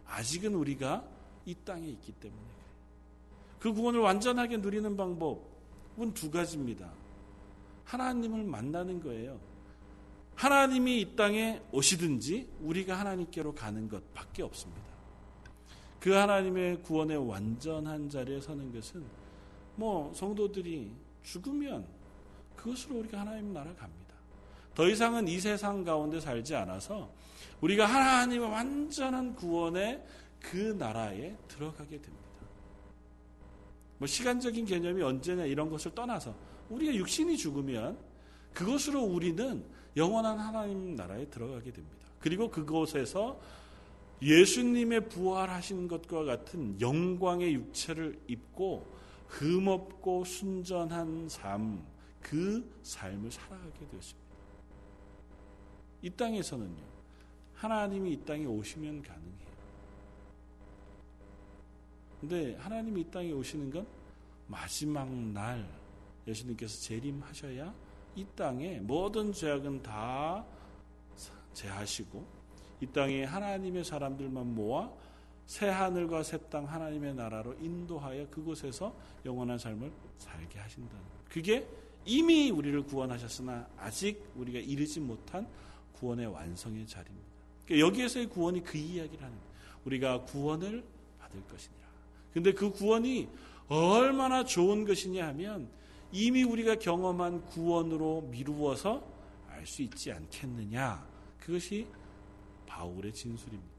아직은 0.06 0.54
우리가 0.54 1.04
이 1.46 1.56
땅에 1.64 1.84
있기 1.88 2.12
때문에 2.12 2.42
그 3.58 3.72
구원을 3.72 3.98
완전하게 3.98 4.58
누리는 4.58 4.96
방법은 4.96 6.14
두 6.14 6.30
가지입니다. 6.30 6.92
하나님을 7.86 8.44
만나는 8.44 9.02
거예요. 9.02 9.40
하나님이 10.36 11.00
이 11.00 11.16
땅에 11.16 11.60
오시든지 11.72 12.48
우리가 12.60 13.00
하나님께로 13.00 13.52
가는 13.52 13.88
것밖에 13.88 14.44
없습니다. 14.44 14.94
그 15.98 16.12
하나님의 16.12 16.82
구원의 16.82 17.28
완전한 17.28 18.08
자리에 18.08 18.40
서는 18.40 18.72
것은 18.72 19.23
뭐 19.76 20.12
성도들이 20.14 20.90
죽으면 21.22 21.86
그것으로 22.56 23.00
우리가 23.00 23.20
하나님 23.20 23.52
나라 23.52 23.74
갑니다. 23.74 24.14
더 24.74 24.88
이상은 24.88 25.28
이 25.28 25.38
세상 25.38 25.84
가운데 25.84 26.20
살지 26.20 26.54
않아서 26.54 27.10
우리가 27.60 27.86
하나님의 27.86 28.48
완전한 28.48 29.34
구원의 29.34 30.04
그 30.40 30.56
나라에 30.78 31.36
들어가게 31.48 32.00
됩니다. 32.00 32.24
뭐 33.98 34.06
시간적인 34.06 34.66
개념이 34.66 35.02
언제냐 35.02 35.44
이런 35.44 35.70
것을 35.70 35.94
떠나서 35.94 36.34
우리가 36.68 36.94
육신이 36.94 37.36
죽으면 37.36 37.96
그것으로 38.52 39.02
우리는 39.02 39.64
영원한 39.96 40.38
하나님 40.38 40.94
나라에 40.94 41.26
들어가게 41.26 41.70
됩니다. 41.72 42.04
그리고 42.18 42.50
그곳에서 42.50 43.40
예수님의 44.22 45.08
부활하신 45.08 45.88
것과 45.88 46.24
같은 46.24 46.80
영광의 46.80 47.54
육체를 47.54 48.18
입고 48.26 48.93
흠없고 49.34 50.24
순전한 50.24 51.28
삶, 51.28 51.84
그 52.20 52.72
삶을 52.82 53.32
살아가게 53.32 53.88
되었습니다. 53.88 54.24
이 56.02 56.10
땅에서는요, 56.10 56.84
하나님이 57.54 58.12
이 58.12 58.24
땅에 58.24 58.44
오시면 58.44 59.02
가능해요. 59.02 59.34
근데 62.20 62.54
하나님이 62.56 63.00
이 63.00 63.10
땅에 63.10 63.32
오시는 63.32 63.70
건 63.70 63.86
마지막 64.46 65.10
날 65.12 65.66
예수님께서 66.26 66.80
재림하셔야 66.82 67.74
이 68.14 68.26
땅에 68.36 68.78
모든 68.80 69.32
죄악은 69.32 69.82
다 69.82 70.44
제하시고 71.52 72.24
이 72.80 72.86
땅에 72.86 73.24
하나님의 73.24 73.84
사람들만 73.84 74.54
모아 74.54 74.90
새 75.46 75.68
하늘과 75.68 76.22
새 76.22 76.38
땅 76.50 76.64
하나님의 76.66 77.14
나라로 77.14 77.54
인도하여 77.60 78.28
그곳에서 78.30 78.94
영원한 79.24 79.58
삶을 79.58 79.92
살게 80.18 80.58
하신다는 80.58 81.04
그게 81.28 81.66
이미 82.06 82.50
우리를 82.50 82.82
구원하셨으나 82.84 83.66
아직 83.78 84.22
우리가 84.36 84.58
이르지 84.58 85.00
못한 85.00 85.46
구원의 85.94 86.26
완성의 86.26 86.86
자리입니다. 86.86 87.28
그러니까 87.64 87.86
여기에서의 87.86 88.26
구원이 88.28 88.62
그 88.62 88.76
이야기를 88.78 89.22
하는 89.22 89.36
거예요. 89.36 89.54
우리가 89.84 90.22
구원을 90.22 90.84
받을 91.18 91.42
것이니라. 91.44 91.84
근데 92.32 92.52
그 92.52 92.70
구원이 92.70 93.28
얼마나 93.68 94.44
좋은 94.44 94.84
것이냐 94.84 95.26
하면 95.28 95.68
이미 96.12 96.42
우리가 96.42 96.76
경험한 96.76 97.46
구원으로 97.46 98.22
미루어서 98.30 99.02
알 99.48 99.66
수 99.66 99.82
있지 99.82 100.12
않겠느냐. 100.12 101.06
그것이 101.40 101.86
바울의 102.66 103.14
진술입니다. 103.14 103.73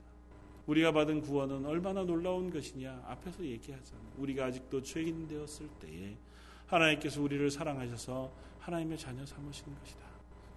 우리가 0.68 0.92
받은 0.92 1.22
구원은 1.22 1.66
얼마나 1.66 2.04
놀라운 2.04 2.50
것이냐. 2.50 3.04
앞에서 3.08 3.44
얘기하잖아요. 3.44 4.06
우리가 4.18 4.46
아직도 4.46 4.82
죄인 4.82 5.28
되었을 5.28 5.68
때에 5.80 6.18
하나님께서 6.66 7.22
우리를 7.22 7.50
사랑하셔서 7.52 8.32
하나님의 8.60 8.98
자녀 8.98 9.26
삼으신 9.26 9.66
것이다. 9.80 10.06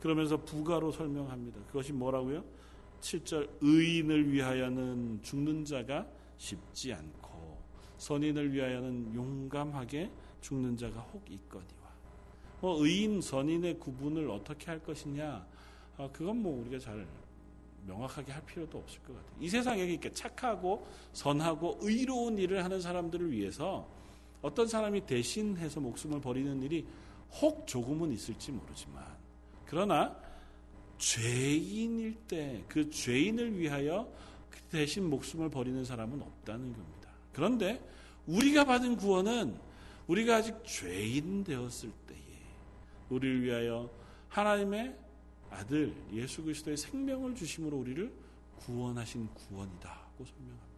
그러면서 0.00 0.37
부가로 0.37 0.93
설명합니다. 0.93 1.61
그것이 1.67 1.93
뭐라고요? 1.93 2.43
7절 3.00 3.49
의인을 3.61 4.33
위하여는 4.33 5.21
죽는 5.23 5.65
자가 5.65 6.07
쉽지 6.38 6.95
않고 6.95 7.59
선인을 7.99 8.53
위하여는 8.53 9.15
용감하게 9.15 10.11
죽는 10.41 10.77
자가 10.77 11.00
혹 11.00 11.31
있거니와. 11.31 11.69
뭐 12.61 12.85
의인 12.85 13.21
선인의 13.21 13.79
구분을 13.79 14.31
어떻게 14.31 14.67
할 14.67 14.83
것이냐? 14.83 15.47
아, 15.99 16.09
그건 16.12 16.43
뭐 16.43 16.61
우리가 16.61 16.79
잘 16.79 17.07
명확하게 17.88 18.33
할 18.33 18.45
필요도 18.45 18.78
없을 18.78 19.00
것 19.00 19.14
같아요. 19.16 19.33
이 19.40 19.49
세상에 19.49 19.83
이렇게 19.83 20.12
착하고 20.12 20.87
선하고 21.12 21.78
의로운 21.80 22.38
일을 22.38 22.62
하는 22.62 22.80
사람들을 22.80 23.33
위해서 23.33 23.88
어떤 24.42 24.68
사람이 24.68 25.07
대신해서 25.07 25.80
목숨을 25.80 26.21
버리는 26.21 26.62
일이 26.62 26.87
혹 27.40 27.66
조금은 27.66 28.12
있을지 28.12 28.52
모르지만 28.52 29.04
그러나 29.66 30.16
죄인일 30.99 32.14
때 32.28 32.64
그 32.68 32.90
죄인을 32.90 33.59
위하여 33.59 34.11
그 34.50 34.61
대신 34.71 35.09
목숨을 35.09 35.49
버리는 35.49 35.85
사람은 35.85 36.21
없다는 36.21 36.73
겁니다. 36.73 37.11
그런데 37.33 37.80
우리가 38.26 38.64
받은 38.64 38.97
구원은 38.97 39.59
우리가 40.07 40.37
아직 40.37 40.54
죄인 40.64 41.45
되었을 41.45 41.90
때에 42.07 42.18
우리를 43.11 43.42
위하여 43.42 43.90
하나님의 44.28 44.95
아들 45.50 45.95
예수 46.12 46.43
그리스도의 46.43 46.76
생명을 46.76 47.35
주심으로 47.35 47.76
우리를 47.76 48.12
구원하신 48.59 49.28
구원이다고 49.35 50.25
설명합니다. 50.25 50.69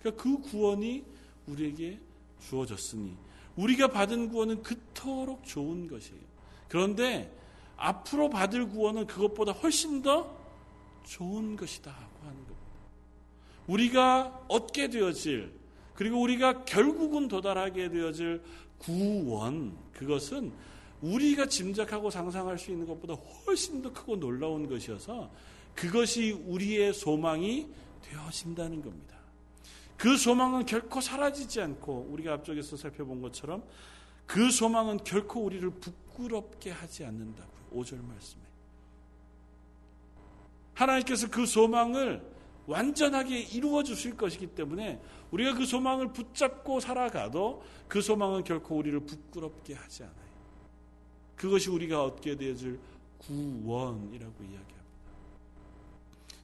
그러니까 0.00 0.22
그 0.22 0.38
구원이 0.38 1.04
우리에게 1.46 2.00
주어졌으니 2.40 3.16
우리가 3.56 3.88
받은 3.88 4.28
구원은 4.28 4.62
그토록 4.62 5.44
좋은 5.44 5.86
것이에요. 5.86 6.22
그런데 6.68 7.32
앞으로 7.76 8.30
받을 8.30 8.68
구원은 8.68 9.06
그것보다 9.06 9.52
훨씬 9.52 10.02
더 10.02 10.36
좋은 11.04 11.56
것이다 11.56 11.90
하고 11.90 12.18
하는 12.20 12.36
겁니다. 12.36 12.56
우리가 13.66 14.44
얻게 14.48 14.88
되어질 14.88 15.52
그리고 15.94 16.20
우리가 16.20 16.64
결국은 16.64 17.28
도달하게 17.28 17.90
되어질 17.90 18.42
구원 18.78 19.76
그것은 19.92 20.52
우리가 21.02 21.46
짐작하고 21.46 22.10
상상할 22.10 22.58
수 22.58 22.70
있는 22.70 22.86
것보다 22.86 23.14
훨씬 23.14 23.82
더 23.82 23.92
크고 23.92 24.16
놀라운 24.16 24.68
것이어서 24.68 25.30
그것이 25.74 26.32
우리의 26.32 26.94
소망이 26.94 27.68
되어진다는 28.02 28.82
겁니다. 28.82 29.16
그 29.96 30.16
소망은 30.16 30.66
결코 30.66 31.00
사라지지 31.00 31.60
않고 31.60 32.08
우리가 32.10 32.34
앞쪽에서 32.34 32.76
살펴본 32.76 33.20
것처럼 33.20 33.62
그 34.26 34.50
소망은 34.50 34.98
결코 35.04 35.40
우리를 35.44 35.68
부끄럽게 35.70 36.70
하지 36.70 37.04
않는다고요. 37.04 37.82
5절 37.82 38.04
말씀에. 38.04 38.42
하나님께서 40.74 41.28
그 41.30 41.46
소망을 41.46 42.22
완전하게 42.66 43.40
이루어 43.40 43.82
주실 43.82 44.16
것이기 44.16 44.48
때문에 44.48 45.00
우리가 45.30 45.54
그 45.54 45.66
소망을 45.66 46.12
붙잡고 46.12 46.80
살아가도 46.80 47.62
그 47.88 48.00
소망은 48.00 48.44
결코 48.44 48.76
우리를 48.76 48.98
부끄럽게 49.00 49.74
하지 49.74 50.04
않아요. 50.04 50.21
그것이 51.42 51.70
우리가 51.70 52.04
얻게 52.04 52.36
되어질 52.36 52.78
구원이라고 53.18 54.44
이야기합니다. 54.44 54.82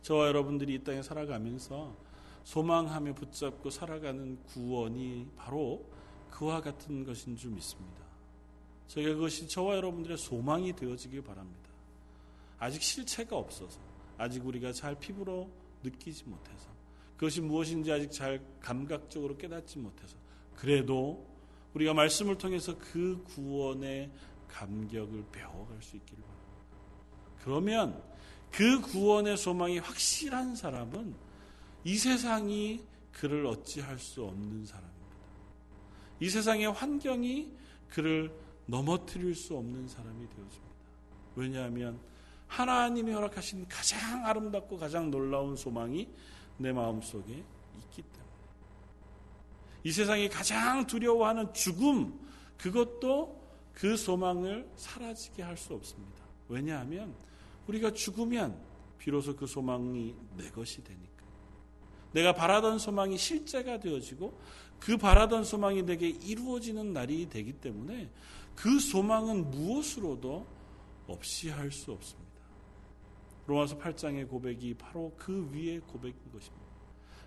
저와 0.03 0.27
여러분들이 0.27 0.75
이 0.75 0.83
땅에 0.83 1.03
살아가면서 1.03 1.95
소망하며 2.43 3.15
붙잡고 3.15 3.71
살아가는 3.71 4.37
구원이 4.47 5.29
바로 5.37 5.85
그와 6.31 6.61
같은 6.61 7.05
것인 7.05 7.37
줄 7.37 7.53
믿습니다. 7.53 8.03
저희가 8.89 9.15
그것이 9.15 9.47
저와 9.47 9.77
여러분들의 9.77 10.19
소망이 10.19 10.75
되어지길 10.75 11.23
바랍니다. 11.23 11.71
아직 12.59 12.83
실체가 12.83 13.37
없어서, 13.37 13.79
아직 14.17 14.45
우리가 14.45 14.73
잘 14.73 14.99
피부로 14.99 15.49
느끼지 15.85 16.25
못해서, 16.25 16.67
그것이 17.15 17.41
무엇인지 17.41 17.93
아직 17.93 18.11
잘 18.11 18.45
감각적으로 18.59 19.37
깨닫지 19.37 19.79
못해서, 19.79 20.17
그래도 20.57 21.25
우리가 21.75 21.95
말씀을 21.95 22.37
통해서 22.37 22.77
그 22.77 23.23
구원의 23.29 24.11
감격을 24.49 25.25
배워갈 25.33 25.83
수 25.83 25.97
있기를 25.97 26.23
바랍니다. 26.23 26.49
그러면 27.43 28.03
그 28.51 28.81
구원의 28.81 29.37
소망이 29.37 29.79
확실한 29.79 30.57
사람은 30.57 31.15
이 31.85 31.97
세상이 31.97 32.85
그를 33.13 33.47
어찌할 33.47 33.99
수 33.99 34.25
없는 34.25 34.67
사람입니다. 34.67 34.99
이 36.21 36.29
세상의 36.29 36.73
환경이 36.73 37.53
그를 37.89 38.33
넘어뜨릴 38.67 39.35
수 39.35 39.57
없는 39.57 39.89
사람이 39.89 40.29
되어집니다. 40.29 40.69
왜냐하면 41.37 41.99
하나님이 42.47 43.13
허락하신 43.13 43.67
가장 43.69 44.27
아름답고 44.27 44.79
가장 44.79 45.11
놀라운 45.11 45.57
소망이 45.57 46.09
내 46.57 46.73
마음 46.73 47.01
속에 47.01 47.33
있기 47.33 48.03
때문에 48.03 48.29
이 49.85 49.93
세상이 49.93 50.29
가장 50.29 50.87
두려워하는 50.87 51.53
죽음 51.55 52.19
그것도 52.57 53.39
그 53.79 53.97
소망을 53.97 54.69
사라지게 54.75 55.43
할 55.43 55.57
수 55.57 55.73
없습니다. 55.75 56.25
왜냐하면 56.49 57.15
우리가 57.69 57.93
죽으면 57.93 58.59
비로소 58.99 59.37
그 59.37 59.47
소망이 59.47 60.17
내 60.37 60.51
것이 60.51 60.83
되니까. 60.83 61.25
내가 62.13 62.33
바라던 62.33 62.79
소망이 62.79 63.17
실제가 63.17 63.79
되어지고 63.79 64.37
그 64.81 64.97
바라던 64.97 65.45
소망이 65.45 65.83
내게 65.83 66.09
이루어지는 66.09 66.93
날이 66.93 67.29
되기 67.29 67.53
때문에 67.53 68.11
그 68.57 68.81
소망은 68.81 69.51
무엇으로도 69.51 70.45
없이 71.07 71.49
할 71.51 71.71
수 71.71 71.93
없습니다. 71.93 72.29
로마서 73.47 73.79
8장의 73.79 74.29
고백이 74.29 74.75
바로 74.75 75.13
그 75.17 75.49
위의 75.53 75.81
고백인 75.81 76.17
것입니다. 76.33 76.67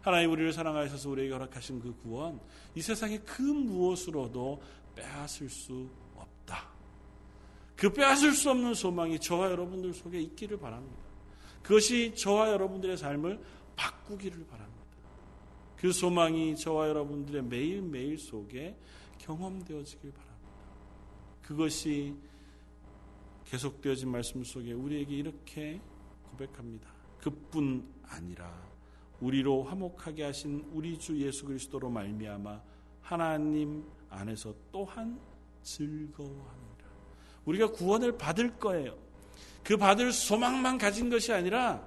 하나님 0.01 0.31
우리를 0.31 0.51
사랑하셔서 0.51 1.09
우리에게 1.09 1.31
허락하신 1.31 1.79
그 1.79 1.95
구원, 2.01 2.41
이 2.75 2.81
세상의 2.81 3.19
그 3.23 3.41
무엇으로도 3.41 4.61
빼앗을 4.95 5.49
수. 5.49 5.89
그 7.81 7.91
빼앗을 7.91 8.33
수 8.33 8.51
없는 8.51 8.75
소망이 8.75 9.19
저와 9.19 9.49
여러분들 9.49 9.91
속에 9.95 10.21
있기를 10.21 10.59
바랍니다. 10.59 11.01
그것이 11.63 12.13
저와 12.13 12.51
여러분들의 12.51 12.95
삶을 12.95 13.41
바꾸기를 13.75 14.45
바랍니다. 14.45 14.85
그 15.77 15.91
소망이 15.91 16.55
저와 16.57 16.89
여러분들의 16.89 17.41
매일매일 17.41 18.19
속에 18.19 18.77
경험되어지길 19.17 20.11
바랍니다. 20.11 20.51
그것이 21.41 22.15
계속되어진 23.45 24.11
말씀 24.11 24.43
속에 24.43 24.73
우리에게 24.73 25.15
이렇게 25.15 25.81
고백합니다. 26.29 26.87
그뿐 27.17 27.83
아니라 28.03 28.61
우리로 29.21 29.63
화목하게 29.63 30.25
하신 30.25 30.69
우리 30.71 30.99
주 30.99 31.19
예수 31.19 31.47
그리스도로 31.47 31.89
말미암아 31.89 32.61
하나님 33.01 33.83
안에서 34.07 34.53
또한 34.71 35.19
즐거워합니다. 35.63 36.70
우리가 37.45 37.71
구원을 37.71 38.17
받을 38.17 38.57
거예요. 38.59 38.97
그 39.63 39.77
받을 39.77 40.11
소망만 40.11 40.77
가진 40.77 41.09
것이 41.09 41.31
아니라 41.33 41.85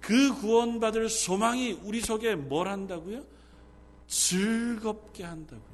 그 0.00 0.34
구원받을 0.40 1.08
소망이 1.08 1.72
우리 1.84 2.00
속에 2.00 2.34
뭘 2.34 2.68
한다고요? 2.68 3.24
즐겁게 4.06 5.24
한다고요. 5.24 5.70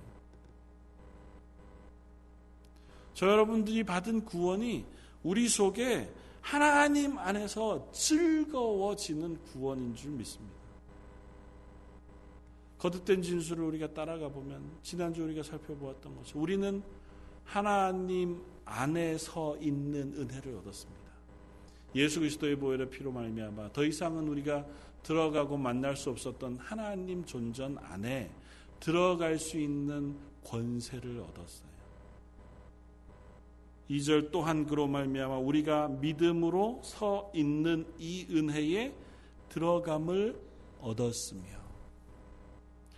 저 3.14 3.26
여러분들이 3.28 3.84
받은 3.84 4.24
구원이 4.24 4.84
우리 5.22 5.48
속에 5.48 6.12
하나님 6.40 7.18
안에서 7.18 7.90
즐거워지는 7.92 9.42
구원인 9.44 9.94
줄 9.94 10.10
믿습니다. 10.12 10.54
거듭된 12.78 13.22
진술을 13.22 13.64
우리가 13.64 13.94
따라가 13.94 14.28
보면 14.28 14.62
지난주 14.82 15.24
우리가 15.24 15.42
살펴보았던 15.42 16.14
것이 16.16 16.32
우리는 16.36 16.82
하나님 17.46 18.42
안에 18.64 19.16
서 19.16 19.56
있는 19.58 20.12
은혜를 20.12 20.56
얻었습니다. 20.56 21.06
예수 21.94 22.20
그리스도의 22.20 22.56
보혈의 22.56 22.90
피로 22.90 23.10
말미암아 23.10 23.72
더 23.72 23.84
이상은 23.84 24.28
우리가 24.28 24.66
들어가고 25.02 25.56
만날 25.56 25.96
수 25.96 26.10
없었던 26.10 26.58
하나님 26.58 27.24
존전 27.24 27.78
안에 27.78 28.30
들어갈 28.80 29.38
수 29.38 29.58
있는 29.58 30.18
권세를 30.44 31.20
얻었어요. 31.20 31.66
2절 33.88 34.32
또한 34.32 34.66
그로 34.66 34.88
말미암아 34.88 35.38
우리가 35.38 35.88
믿음으로 35.88 36.80
서 36.82 37.30
있는 37.32 37.86
이 37.98 38.26
은혜에 38.30 38.92
들어감을 39.48 40.38
얻었으며 40.80 41.44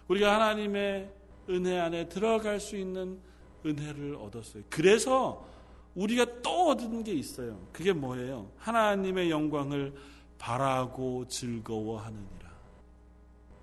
우리가 0.09 0.35
하나님의 0.35 1.13
은혜 1.51 1.79
안에 1.79 2.09
들어갈 2.09 2.59
수 2.59 2.77
있는 2.77 3.21
은혜를 3.65 4.17
얻었어요. 4.17 4.63
그래서 4.71 5.47
우리가 5.95 6.43
또 6.43 6.69
얻은 6.69 7.03
게 7.05 7.13
있어요. 7.13 7.61
그게 7.73 7.93
뭐예요? 7.93 8.51
하나님의 8.59 9.31
영광을 9.31 9.95
바라고 10.39 11.27
즐거워하느니라. 11.27 12.49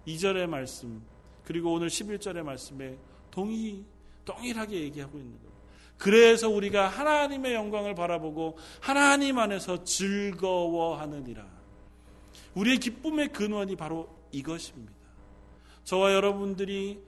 2절의 0.08 0.48
말씀, 0.48 1.02
그리고 1.44 1.74
오늘 1.74 1.88
11절의 1.88 2.44
말씀에 2.44 2.98
동의, 3.32 3.84
동일하게 4.26 4.82
얘기하고 4.82 5.18
있는 5.18 5.32
거예요. 5.38 5.56
그래서 5.98 6.50
우리가 6.50 6.90
하나님의 6.90 7.54
영광을 7.54 7.96
바라보고 7.96 8.58
하나님 8.82 9.40
안에서 9.40 9.84
즐거워하느니라. 9.84 11.46
우리의 12.56 12.80
기쁨의 12.80 13.30
근원이 13.30 13.76
바로 13.76 14.10
이것입니다. 14.32 14.94
저와 15.86 16.14
여러분들이 16.14 17.02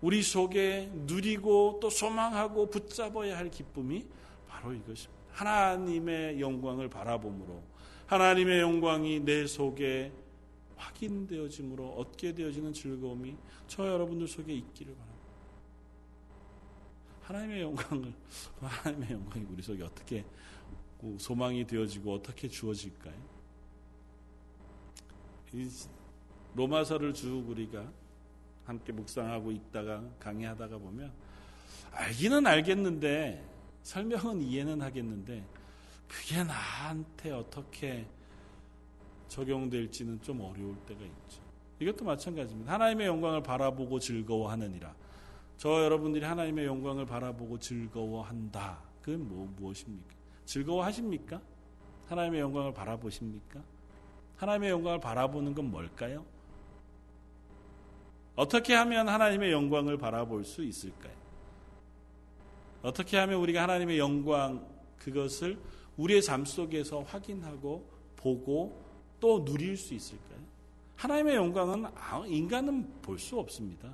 우리 0.00 0.22
속에 0.22 0.90
누리고 0.94 1.78
또 1.80 1.90
소망하고 1.90 2.70
붙잡아야 2.70 3.36
할 3.36 3.50
기쁨이 3.50 4.06
바로 4.46 4.72
이것입니다. 4.72 5.18
하나님의 5.32 6.40
영광을 6.40 6.88
바라봄으로 6.88 7.62
하나님의 8.06 8.60
영광이 8.60 9.20
내 9.20 9.46
속에 9.46 10.12
확인되어짐으로 10.76 11.94
얻게 11.94 12.32
되어지는 12.34 12.72
즐거움이 12.72 13.36
저 13.66 13.86
여러분들 13.86 14.26
속에 14.28 14.54
있기를 14.54 14.94
바랍니다. 14.94 15.18
하나님의 17.22 17.62
영광을 17.62 18.12
하나님의 18.60 19.10
영광이 19.10 19.46
우리 19.50 19.62
속에 19.62 19.82
어떻게 19.82 20.24
소망이 21.18 21.66
되어지고 21.66 22.14
어떻게 22.14 22.48
주어질까요? 22.48 23.38
로마서를 26.54 27.14
쭉 27.14 27.48
우리가 27.48 27.92
함께 28.68 28.92
묵상하고 28.92 29.50
있다가 29.50 30.04
강의하다가 30.20 30.76
보면 30.76 31.10
알기는 31.92 32.46
알겠는데 32.46 33.42
설명은 33.82 34.42
이해는 34.42 34.82
하겠는데 34.82 35.42
그게 36.06 36.44
나한테 36.44 37.30
어떻게 37.32 38.06
적용될지는 39.28 40.20
좀 40.20 40.42
어려울 40.42 40.76
때가 40.86 41.02
있죠. 41.02 41.42
이것도 41.80 42.04
마찬가지입니다. 42.04 42.74
하나님의 42.74 43.06
영광을 43.06 43.42
바라보고 43.42 43.98
즐거워하느니라. 43.98 44.94
저 45.56 45.84
여러분들이 45.84 46.24
하나님의 46.24 46.66
영광을 46.66 47.06
바라보고 47.06 47.58
즐거워한다. 47.58 48.82
그건 49.00 49.28
뭐, 49.28 49.52
무엇입니까? 49.56 50.14
즐거워하십니까? 50.44 51.40
하나님의 52.06 52.40
영광을 52.40 52.74
바라보십니까? 52.74 53.62
하나님의 54.36 54.70
영광을 54.70 55.00
바라보는 55.00 55.54
건 55.54 55.70
뭘까요? 55.70 56.24
어떻게 58.38 58.72
하면 58.72 59.08
하나님의 59.08 59.50
영광을 59.50 59.98
바라볼 59.98 60.44
수 60.44 60.62
있을까요? 60.62 61.12
어떻게 62.82 63.16
하면 63.16 63.40
우리가 63.40 63.64
하나님의 63.64 63.98
영광 63.98 64.64
그것을 64.96 65.58
우리의 65.96 66.22
삶 66.22 66.44
속에서 66.44 67.02
확인하고 67.02 67.84
보고 68.14 68.80
또 69.18 69.44
누릴 69.44 69.76
수 69.76 69.92
있을까요? 69.92 70.38
하나님의 70.94 71.34
영광은 71.34 71.86
아, 71.86 72.22
인간은 72.28 73.02
볼 73.02 73.18
수 73.18 73.36
없습니다. 73.40 73.92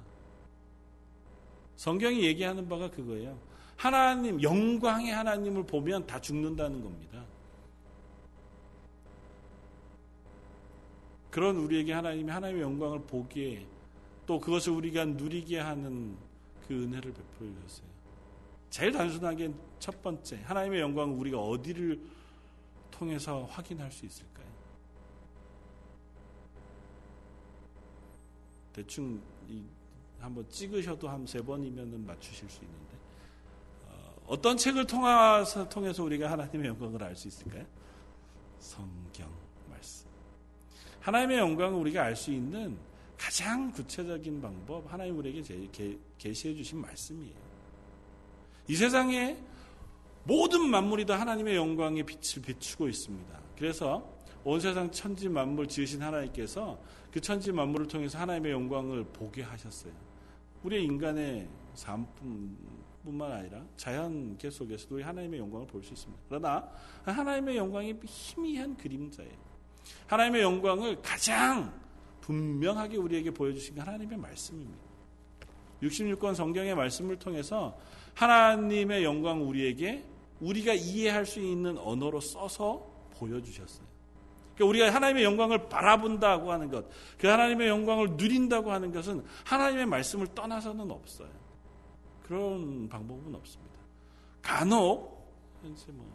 성경이 1.77 2.23
얘기하는 2.25 2.69
바가 2.69 2.91
그거예요. 2.91 3.39
하나님, 3.77 4.43
영광의 4.43 5.11
하나님을 5.11 5.65
보면 5.65 6.07
다 6.07 6.21
죽는다는 6.21 6.83
겁니다. 6.83 7.25
그런 11.31 11.57
우리에게 11.57 11.95
하나님이 11.95 12.31
하나님의 12.31 12.63
영광을 12.63 13.01
보기에 13.01 13.73
또 14.27 14.41
그것을 14.41 14.73
우리가 14.73 15.05
누리게 15.05 15.59
하는 15.61 16.17
그 16.67 16.75
은혜를 16.85 17.13
베풀어 17.13 17.51
주셨어요. 17.67 17.87
제일 18.71 18.93
단순하게 18.93 19.53
첫 19.79 20.03
번째, 20.03 20.41
하나님의 20.45 20.81
영광을 20.81 21.15
우리가 21.17 21.39
어디를 21.39 22.01
통해서 22.91 23.45
확인할 23.45 23.93
수 23.93 24.07
있을까요? 24.07 24.47
대충 28.73 29.21
한번 30.19 30.49
찍으셔도 30.49 31.09
한 31.09 31.27
세 31.27 31.41
번이면 31.41 32.07
맞추실 32.07 32.49
수 32.49 32.65
있는데 32.65 32.95
어, 34.27 34.41
떤 34.41 34.57
책을 34.57 34.87
통해서, 34.87 35.69
통해서 35.69 36.03
우리가 36.03 36.31
하나님의 36.31 36.69
영광을 36.69 37.03
알 37.03 37.15
수 37.15 37.29
있을까요? 37.29 37.65
성경 38.59 39.31
말씀. 39.69 40.09
하나님의 41.01 41.39
영광을 41.39 41.79
우리가 41.79 42.03
알 42.05 42.17
수 42.17 42.33
있는 42.33 42.79
가장 43.19 43.71
구체적인 43.71 44.41
방법 44.41 44.93
하나님 44.93 45.19
우리에게 45.19 45.69
계시해 46.19 46.55
주신 46.55 46.81
말씀이에요. 46.81 47.35
이 48.69 48.75
세상에 48.77 49.37
모든 50.25 50.69
만물이 50.69 51.05
다 51.07 51.21
하나님의 51.21 51.57
영광의 51.57 52.05
빛을 52.05 52.43
비추고 52.45 52.89
있습니다. 52.89 53.41
그래서 53.57 54.11
온 54.43 54.61
세상 54.61 54.91
천지 54.91 55.29
만물 55.29 55.69
지으신 55.69 56.03
하나님께서 56.03 56.79
그 57.11 57.21
천지 57.21 57.53
만물을 57.53 57.87
통해서 57.89 58.19
하나님의 58.19 58.53
영광을 58.53 59.05
보게 59.05 59.43
하셨어요. 59.43 59.93
우리 60.63 60.83
인간의 60.85 61.49
삶뿐만 61.75 63.33
아니라 63.33 63.63
자연계 63.77 64.51
속에서도 64.51 65.03
하나님의 65.03 65.41
영광을 65.41 65.67
볼 65.67 65.83
수 65.83 65.93
있습니다. 65.93 66.23
그러나 66.29 66.69
하나님의 67.05 67.57
영광이 67.57 67.95
희미한 68.05 68.77
그림자예요. 68.77 69.55
하나님의 70.07 70.43
영광을 70.43 71.01
가장 71.03 71.84
분명하게 72.25 72.97
우리에게 72.97 73.31
보여주신 73.31 73.75
게 73.75 73.81
하나님의 73.83 74.17
말씀입니다. 74.17 74.83
66권 75.83 76.35
성경의 76.35 76.75
말씀을 76.75 77.19
통해서 77.19 77.79
하나님의 78.15 79.05
영광 79.05 79.47
우리에게 79.47 80.03
우리가 80.41 80.73
이해할 80.73 81.27
수 81.27 81.41
있는 81.41 81.77
언어로 81.77 82.21
써서 82.21 82.91
보여주셨어요. 83.19 83.87
그러니까 84.55 84.65
우리가 84.71 84.95
하나님의 84.95 85.25
영광을 85.25 85.69
바라본다고 85.69 86.51
하는 86.51 86.71
것, 86.71 86.87
그 87.19 87.27
하나님의 87.27 87.69
영광을 87.69 88.13
누린다고 88.13 88.73
하는 88.73 88.91
것은 88.91 89.23
하나님의 89.45 89.85
말씀을 89.87 90.29
떠나서는 90.29 90.91
없어요. 90.91 91.29
그런 92.23 92.89
방법은 92.89 93.35
없습니다. 93.35 93.75
간혹 94.41 95.29
현재 95.61 95.93
뭐 95.93 96.07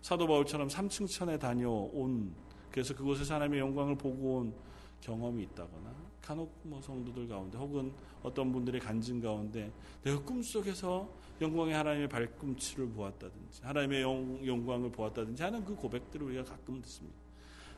사도 0.00 0.28
바울처럼 0.28 0.68
3층 0.68 1.10
천에 1.10 1.36
다녀온 1.36 2.32
그래서 2.70 2.94
그곳에서 2.94 3.34
하나님의 3.34 3.60
영광을 3.60 3.96
보고 3.96 4.36
온 4.36 4.54
경험이 5.00 5.44
있다거나 5.44 5.94
간혹 6.20 6.52
뭐 6.64 6.80
성도들 6.80 7.28
가운데 7.28 7.56
혹은 7.56 7.92
어떤 8.22 8.52
분들의 8.52 8.80
간증 8.80 9.20
가운데 9.20 9.70
내가 10.02 10.20
꿈속에서 10.22 11.08
영광의 11.40 11.74
하나님의 11.74 12.08
발꿈치를 12.08 12.88
보았다든지 12.88 13.62
하나님의 13.62 14.02
영, 14.02 14.46
영광을 14.46 14.90
보았다든지 14.90 15.42
하는 15.42 15.64
그 15.64 15.74
고백들을 15.76 16.26
우리가 16.26 16.44
가끔 16.44 16.80
듣습니다. 16.82 17.16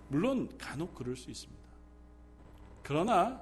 물론 0.09 0.49
간혹 0.57 0.95
그럴 0.95 1.17
수 1.17 1.31
있습니다. 1.31 1.69
그러나 2.83 3.41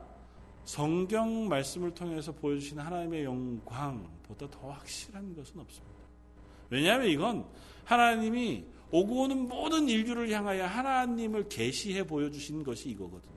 성경 0.64 1.46
말씀을 1.48 1.94
통해서 1.94 2.32
보여주신 2.32 2.80
하나님의 2.80 3.24
영광보다 3.24 4.50
더 4.50 4.70
확실한 4.70 5.34
것은 5.36 5.60
없습니다. 5.60 5.96
왜냐하면 6.70 7.06
이건 7.06 7.46
하나님이 7.84 8.64
오고 8.90 9.22
오는 9.22 9.48
모든 9.48 9.88
인류를 9.88 10.30
향하여 10.30 10.66
하나님을 10.66 11.48
계시해 11.48 12.04
보여주신 12.04 12.64
것이 12.64 12.90
이거거든요. 12.90 13.35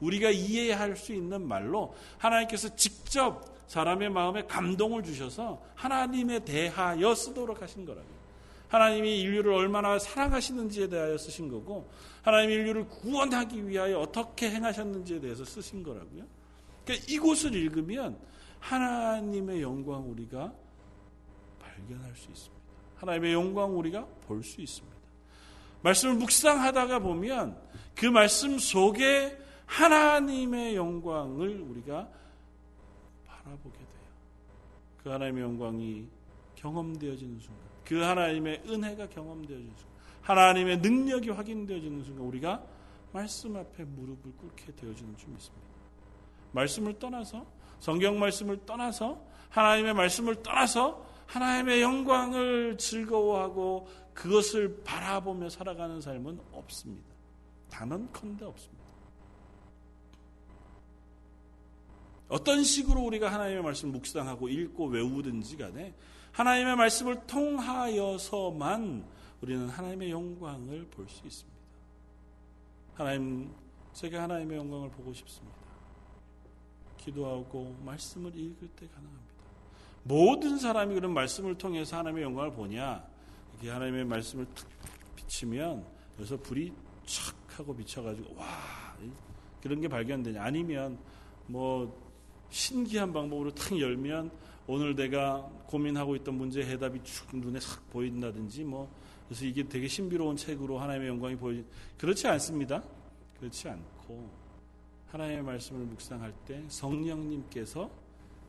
우리가 0.00 0.30
이해할 0.30 0.96
수 0.96 1.12
있는 1.12 1.46
말로 1.46 1.94
하나님께서 2.18 2.74
직접 2.76 3.58
사람의 3.66 4.10
마음에 4.10 4.44
감동을 4.46 5.02
주셔서 5.02 5.62
하나님에 5.74 6.40
대하여 6.40 7.14
쓰도록 7.14 7.60
하신 7.60 7.84
거라고요. 7.84 8.18
하나님이 8.68 9.20
인류를 9.20 9.52
얼마나 9.52 9.98
사랑하시는지에 9.98 10.88
대하여 10.88 11.16
쓰신 11.16 11.48
거고 11.48 11.90
하나님이 12.22 12.54
인류를 12.54 12.88
구원하기 12.88 13.66
위하여 13.68 13.98
어떻게 14.00 14.50
행하셨는지에 14.50 15.20
대해서 15.20 15.44
쓰신 15.44 15.82
거라고요. 15.82 16.24
그러니까 16.84 17.06
이곳을 17.08 17.54
읽으면 17.54 18.18
하나님의 18.60 19.62
영광 19.62 20.10
우리가 20.10 20.52
발견할 21.60 22.14
수 22.16 22.30
있습니다. 22.30 22.58
하나님의 22.96 23.32
영광 23.32 23.78
우리가 23.78 24.06
볼 24.26 24.42
수 24.42 24.60
있습니다. 24.60 24.96
말씀을 25.82 26.14
묵상하다가 26.16 26.98
보면 26.98 27.56
그 27.94 28.06
말씀 28.06 28.58
속에 28.58 29.38
하나님의 29.68 30.74
영광을 30.74 31.60
우리가 31.60 32.08
바라보게 33.26 33.78
돼요. 33.78 33.88
그 35.02 35.10
하나님의 35.10 35.44
영광이 35.44 36.08
경험되어지는 36.56 37.38
순간, 37.38 37.62
그 37.84 38.00
하나님의 38.00 38.62
은혜가 38.66 39.08
경험되어지는 39.10 39.72
순간, 39.76 39.98
하나님의 40.22 40.78
능력이 40.78 41.30
확인되어지는 41.30 42.02
순간 42.02 42.26
우리가 42.26 42.64
말씀 43.12 43.56
앞에 43.56 43.84
무릎을 43.84 44.32
꿇게 44.36 44.74
되어지는 44.74 45.16
줄 45.16 45.30
믿습니다. 45.30 45.68
말씀을 46.52 46.98
떠나서 46.98 47.46
성경 47.78 48.18
말씀을 48.18 48.64
떠나서 48.66 49.22
하나님의 49.50 49.94
말씀을 49.94 50.42
떠나서 50.42 51.06
하나님의 51.26 51.82
영광을 51.82 52.76
즐거워하고 52.78 53.86
그것을 54.14 54.82
바라보며 54.82 55.50
살아가는 55.50 56.00
삶은 56.00 56.40
없습니다. 56.52 57.06
단언컨대 57.70 58.44
없습니다. 58.44 58.77
어떤 62.28 62.62
식으로 62.62 63.02
우리가 63.02 63.32
하나님의 63.32 63.62
말씀을 63.62 63.92
묵상하고 63.92 64.48
읽고 64.48 64.86
외우든지 64.86 65.56
간에 65.56 65.94
하나님의 66.32 66.76
말씀을 66.76 67.26
통하여서만 67.26 69.04
우리는 69.40 69.68
하나님의 69.68 70.10
영광을 70.10 70.86
볼 70.90 71.08
수 71.08 71.26
있습니다. 71.26 71.58
하나님, 72.94 73.50
제가 73.92 74.24
하나님의 74.24 74.58
영광을 74.58 74.90
보고 74.90 75.12
싶습니다. 75.12 75.56
기도하고 76.98 77.76
말씀을 77.84 78.36
읽을 78.36 78.68
때 78.76 78.86
가능합니다. 78.88 79.28
모든 80.02 80.58
사람이 80.58 80.94
그런 80.94 81.14
말씀을 81.14 81.56
통해서 81.56 81.98
하나님의 81.98 82.24
영광을 82.24 82.52
보냐? 82.52 83.04
이렇게 83.54 83.70
하나님의 83.70 84.04
말씀을 84.04 84.46
툭 84.54 84.68
비치면 85.16 85.84
여기서 86.18 86.36
불이 86.38 86.72
촥 87.06 87.34
하고 87.56 87.74
비쳐가지고 87.74 88.34
와 88.36 88.46
그런 89.62 89.80
게 89.80 89.88
발견되냐? 89.88 90.42
아니면 90.42 90.98
뭐 91.46 92.07
신기한 92.50 93.12
방법으로 93.12 93.54
탁 93.54 93.78
열면 93.78 94.30
오늘 94.66 94.94
내가 94.94 95.48
고민하고 95.66 96.16
있던 96.16 96.34
문제 96.34 96.62
해답이 96.62 97.02
쭉 97.02 97.36
눈에 97.36 97.60
싹 97.60 97.88
보인다든지 97.90 98.64
뭐 98.64 98.90
그래서 99.26 99.44
이게 99.44 99.62
되게 99.62 99.88
신비로운 99.88 100.36
책으로 100.36 100.78
하나님의 100.78 101.08
영광이 101.08 101.36
보이 101.36 101.64
그렇지 101.98 102.26
않습니다. 102.28 102.82
그렇지 103.38 103.68
않고 103.68 104.30
하나님의 105.08 105.42
말씀을 105.42 105.84
묵상할 105.86 106.32
때 106.46 106.64
성령님께서 106.68 107.90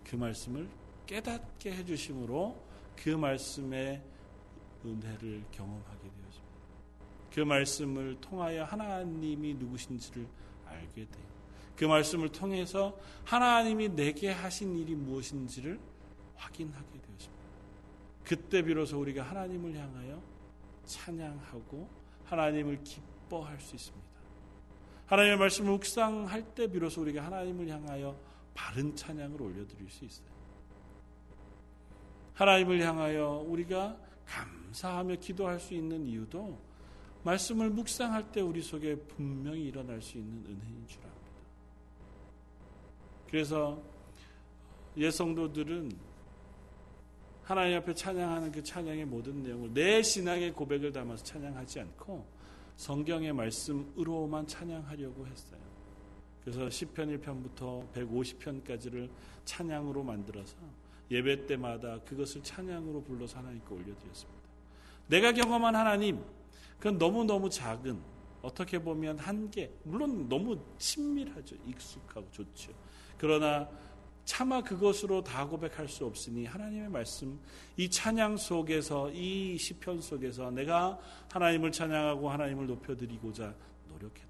그 0.03 0.15
말씀을 0.15 0.67
깨닫게 1.05 1.71
해주심으로 1.73 2.55
그 2.95 3.09
말씀의 3.09 4.01
은혜를 4.85 5.43
경험하게 5.51 6.01
되어집니다. 6.01 6.49
그 7.33 7.39
말씀을 7.41 8.17
통하여 8.19 8.63
하나님이 8.63 9.53
누구신지를 9.55 10.27
알게 10.65 11.05
돼요. 11.05 11.28
그 11.79 11.85
말씀을 11.85 12.27
통해서 12.29 12.99
하나님이 13.23 13.95
내게 13.95 14.29
하신 14.29 14.77
일이 14.77 14.95
무엇인지를 14.95 15.79
확인하게 16.35 16.99
되었습니다. 16.99 17.43
그때 18.25 18.61
비로소 18.61 18.99
우리가 18.99 19.23
하나님을 19.23 19.77
향하여 19.77 20.21
찬양하고 20.85 21.87
하나님을 22.25 22.83
기뻐할 22.83 23.61
수 23.61 23.77
있습니다. 23.77 24.05
하나님의 25.05 25.37
말씀을 25.37 25.71
묵상할 25.71 26.53
때 26.53 26.67
비로소 26.69 26.99
우리가 26.99 27.23
하나님을 27.23 27.69
향하여 27.69 28.13
바른 28.53 28.93
찬양을 28.93 29.41
올려드릴 29.41 29.89
수 29.89 30.03
있어요. 30.03 30.27
하나님을 32.33 32.81
향하여 32.81 33.45
우리가 33.47 33.97
감사하며 34.25 35.15
기도할 35.15 35.61
수 35.61 35.73
있는 35.73 36.05
이유도 36.05 36.59
말씀을 37.23 37.69
묵상할 37.69 38.33
때 38.33 38.41
우리 38.41 38.61
속에 38.61 38.97
분명히 38.97 39.63
일어날 39.63 40.01
수 40.01 40.17
있는 40.17 40.43
은혜인 40.45 40.85
줄 40.85 40.99
압니다. 41.03 41.18
그래서 43.29 43.81
예성도들은 44.97 45.91
하나님 47.43 47.77
앞에 47.77 47.93
찬양하는 47.93 48.51
그 48.51 48.63
찬양의 48.63 49.05
모든 49.05 49.41
내용을 49.41 49.73
내 49.73 50.01
신앙의 50.01 50.53
고백을 50.53 50.91
담아서 50.91 51.23
찬양하지 51.23 51.79
않고 51.79 52.25
성경의 52.75 53.33
말씀으로만 53.33 54.47
찬양하려고 54.47 55.27
했어요. 55.27 55.59
그래서 56.41 56.69
시편 56.69 57.19
1편부터 57.19 57.91
150편까지를 57.93 59.09
찬양으로 59.45 60.03
만들어서 60.03 60.55
예배 61.11 61.47
때마다 61.47 61.99
그것을 61.99 62.41
찬양으로 62.43 63.03
불러서 63.03 63.39
하나님께 63.39 63.73
올려드렸습니다. 63.73 64.39
내가 65.07 65.31
경험한 65.33 65.75
하나님, 65.75 66.23
그건 66.77 66.97
너무너무 66.97 67.49
작은, 67.49 67.99
어떻게 68.41 68.79
보면 68.79 69.17
한계, 69.17 69.71
물론 69.83 70.29
너무 70.29 70.63
친밀하죠. 70.77 71.55
익숙하고 71.65 72.29
좋죠. 72.31 72.71
그러나 73.19 73.69
차마 74.25 74.61
그것으로 74.61 75.23
다 75.23 75.45
고백할 75.45 75.87
수 75.87 76.05
없으니 76.05 76.45
하나님의 76.45 76.89
말씀 76.89 77.39
이 77.77 77.89
찬양 77.89 78.37
속에서 78.37 79.11
이 79.11 79.57
시편 79.57 80.01
속에서 80.01 80.51
내가 80.51 80.99
하나님을 81.31 81.71
찬양하고 81.71 82.29
하나님을 82.29 82.67
높여 82.67 82.95
드리고자 82.95 83.53
노력했다. 83.87 84.29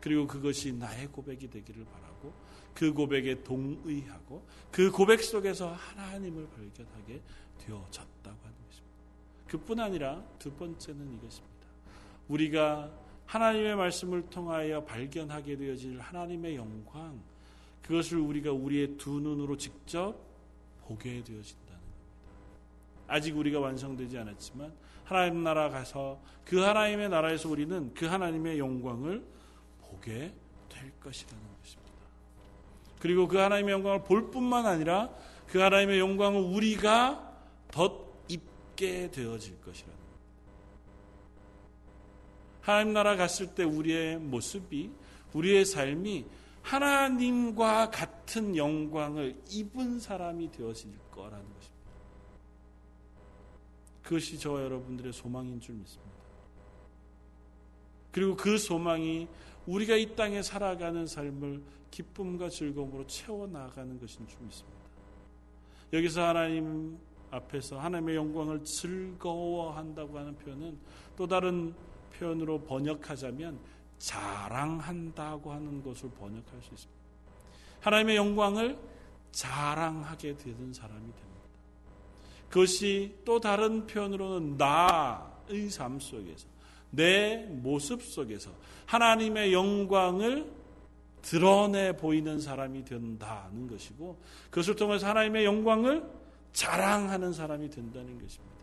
그리고 0.00 0.26
그것이 0.26 0.72
나의 0.72 1.08
고백이 1.08 1.50
되기를 1.50 1.84
바라고 1.84 2.32
그 2.74 2.92
고백에 2.92 3.42
동의하고 3.42 4.46
그 4.70 4.90
고백 4.90 5.22
속에서 5.22 5.72
하나님을 5.72 6.48
발견하게 6.48 7.20
되어졌다고 7.58 8.38
하는 8.40 8.56
것입니다. 8.68 8.96
그뿐 9.48 9.80
아니라 9.80 10.22
두 10.38 10.52
번째는 10.52 11.12
이것입니다. 11.14 11.66
우리가 12.28 12.90
하나님의 13.26 13.76
말씀을 13.76 14.30
통하여 14.30 14.84
발견하게 14.84 15.56
되어질 15.56 15.98
하나님의 15.98 16.56
영광 16.56 17.20
그것을 17.86 18.18
우리가 18.18 18.52
우리의 18.52 18.96
두 18.96 19.20
눈으로 19.20 19.56
직접 19.56 20.16
보게 20.82 21.22
되어진다는 21.22 21.80
겁니다. 21.80 22.16
아직 23.06 23.36
우리가 23.36 23.60
완성되지 23.60 24.18
않았지만 24.18 24.72
하나님 25.04 25.44
나라 25.44 25.70
가서 25.70 26.20
그 26.44 26.58
하나님의 26.58 27.08
나라에서 27.08 27.48
우리는 27.48 27.94
그 27.94 28.06
하나님의 28.06 28.58
영광을 28.58 29.24
보게 29.82 30.32
될 30.68 30.92
것이라는 31.00 31.42
것입니다. 31.62 31.92
그리고 32.98 33.28
그 33.28 33.38
하나님의 33.38 33.72
영광을 33.72 34.02
볼 34.02 34.30
뿐만 34.30 34.66
아니라 34.66 35.10
그 35.46 35.60
하나님의 35.60 36.00
영광을 36.00 36.40
우리가 36.40 37.34
덧 37.70 38.06
입게 38.28 39.10
되어질 39.12 39.60
것이라는 39.60 39.94
겁니다. 39.94 40.20
하나님 42.62 42.92
나라 42.94 43.14
갔을 43.14 43.54
때 43.54 43.62
우리의 43.62 44.18
모습이 44.18 44.90
우리의 45.34 45.64
삶이 45.64 46.24
하나님과 46.66 47.90
같은 47.90 48.56
영광을 48.56 49.40
입은 49.50 50.00
사람이 50.00 50.50
되어질 50.50 50.90
거라는 51.12 51.44
것입니다. 51.54 51.76
그것이 54.02 54.36
저와 54.36 54.62
여러분들의 54.64 55.12
소망인 55.12 55.60
줄 55.60 55.76
믿습니다. 55.76 56.16
그리고 58.10 58.34
그 58.34 58.58
소망이 58.58 59.28
우리가 59.66 59.94
이 59.94 60.16
땅에 60.16 60.42
살아가는 60.42 61.06
삶을 61.06 61.62
기쁨과 61.92 62.48
즐거움으로 62.48 63.06
채워나가는 63.06 64.00
것인 64.00 64.26
줄 64.26 64.38
믿습니다. 64.40 64.80
여기서 65.92 66.26
하나님 66.26 66.98
앞에서 67.30 67.78
하나님의 67.78 68.16
영광을 68.16 68.64
즐거워한다고 68.64 70.18
하는 70.18 70.36
표현은 70.36 70.78
또 71.16 71.28
다른 71.28 71.72
표현으로 72.18 72.60
번역하자면 72.62 73.75
자랑한다고 73.98 75.52
하는 75.52 75.82
것을 75.82 76.10
번역할 76.10 76.62
수 76.62 76.74
있습니다. 76.74 77.00
하나님의 77.80 78.16
영광을 78.16 78.78
자랑하게 79.32 80.36
되는 80.36 80.72
사람이 80.72 81.00
됩니다. 81.00 81.26
그것이 82.48 83.16
또 83.24 83.40
다른 83.40 83.86
표현으로는 83.86 84.56
나의 84.56 85.68
삶 85.70 86.00
속에서 86.00 86.46
내 86.90 87.46
모습 87.48 88.02
속에서 88.02 88.50
하나님의 88.86 89.52
영광을 89.52 90.50
드러내 91.22 91.96
보이는 91.96 92.40
사람이 92.40 92.84
된다는 92.84 93.66
것이고 93.66 94.16
그것을 94.50 94.76
통해서 94.76 95.08
하나님의 95.08 95.44
영광을 95.44 96.04
자랑하는 96.52 97.32
사람이 97.32 97.68
된다는 97.68 98.18
것입니다. 98.20 98.56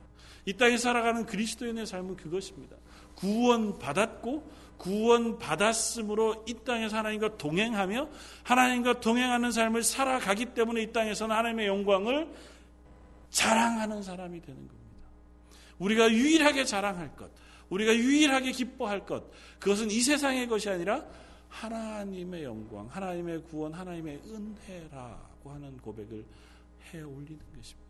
이 0.45 0.53
땅에 0.53 0.77
살아가는 0.77 1.25
그리스도인의 1.25 1.85
삶은 1.85 2.15
그것입니다. 2.15 2.75
구원 3.15 3.77
받았고 3.79 4.49
구원 4.77 5.37
받았으므로 5.39 6.43
이 6.47 6.55
땅에서 6.65 6.97
하나님과 6.97 7.37
동행하며 7.37 8.09
하나님과 8.43 8.99
동행하는 8.99 9.51
삶을 9.51 9.83
살아가기 9.83 10.47
때문에 10.53 10.83
이 10.83 10.91
땅에서는 10.91 11.35
하나님의 11.35 11.67
영광을 11.67 12.27
자랑하는 13.29 14.03
사람이 14.03 14.41
되는 14.41 14.59
겁니다. 14.67 14.83
우리가 15.79 16.11
유일하게 16.11 16.65
자랑할 16.65 17.15
것, 17.15 17.31
우리가 17.69 17.95
유일하게 17.95 18.51
기뻐할 18.51 19.05
것, 19.05 19.23
그것은 19.59 19.89
이 19.89 20.01
세상의 20.01 20.47
것이 20.47 20.69
아니라 20.69 21.05
하나님의 21.49 22.43
영광, 22.43 22.87
하나님의 22.87 23.43
구원, 23.43 23.73
하나님의 23.73 24.21
은혜라고 24.25 25.51
하는 25.51 25.77
고백을 25.77 26.25
해 26.93 27.01
올리는 27.01 27.39
것입니다. 27.55 27.83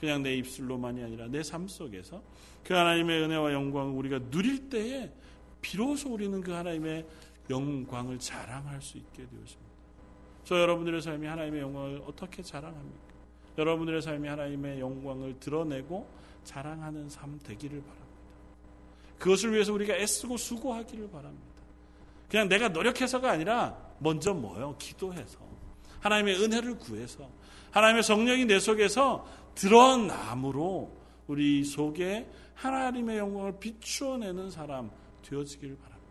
그냥 0.00 0.22
내 0.22 0.34
입술로만이 0.34 1.02
아니라 1.04 1.28
내 1.28 1.42
삶 1.42 1.68
속에서 1.68 2.22
그 2.64 2.74
하나님의 2.74 3.22
은혜와 3.22 3.52
영광을 3.52 3.92
우리가 3.94 4.18
누릴 4.30 4.68
때에 4.68 5.10
비로소 5.62 6.12
우리는 6.12 6.38
그 6.42 6.50
하나님의 6.50 7.06
영광을 7.48 8.18
자랑할 8.18 8.82
수 8.82 8.98
있게 8.98 9.26
되었습니다. 9.26 9.72
저 10.44 10.60
여러분들의 10.60 11.00
삶이 11.00 11.26
하나님의 11.26 11.60
영광을 11.62 12.02
어떻게 12.06 12.42
자랑합니까? 12.42 13.12
여러분들의 13.56 14.02
삶이 14.02 14.28
하나님의 14.28 14.80
영광을 14.80 15.38
드러내고 15.38 16.06
자랑하는 16.44 17.08
삶 17.08 17.38
되기를 17.38 17.80
바랍니다. 17.80 18.06
그것을 19.18 19.52
위해서 19.52 19.72
우리가 19.72 19.94
애쓰고 19.94 20.36
수고하기를 20.36 21.10
바랍니다. 21.10 21.46
그냥 22.28 22.48
내가 22.48 22.68
노력해서가 22.68 23.30
아니라 23.30 23.76
먼저 23.98 24.34
뭐요? 24.34 24.74
기도해서 24.78 25.38
하나님의 26.00 26.42
은혜를 26.42 26.78
구해서 26.78 27.28
하나님의 27.70 28.02
성령이 28.02 28.46
내 28.46 28.58
속에서 28.58 29.26
드러남으로 29.54 30.90
우리 31.28 31.62
속에 31.64 32.28
하나님의 32.54 33.18
영광을 33.18 33.58
비추어내는 33.60 34.50
사람 34.50 34.90
되어지기를 35.32 35.76
바랍니다. 35.76 36.02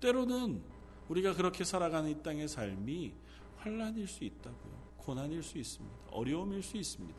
때로는 0.00 0.62
우리가 1.08 1.34
그렇게 1.34 1.64
살아가는 1.64 2.10
이 2.10 2.22
땅의 2.22 2.48
삶이 2.48 3.12
환란일 3.58 4.06
수 4.06 4.24
있다고요. 4.24 4.78
고난일 4.98 5.42
수 5.42 5.58
있습니다. 5.58 5.96
어려움일 6.10 6.62
수 6.62 6.76
있습니다. 6.76 7.18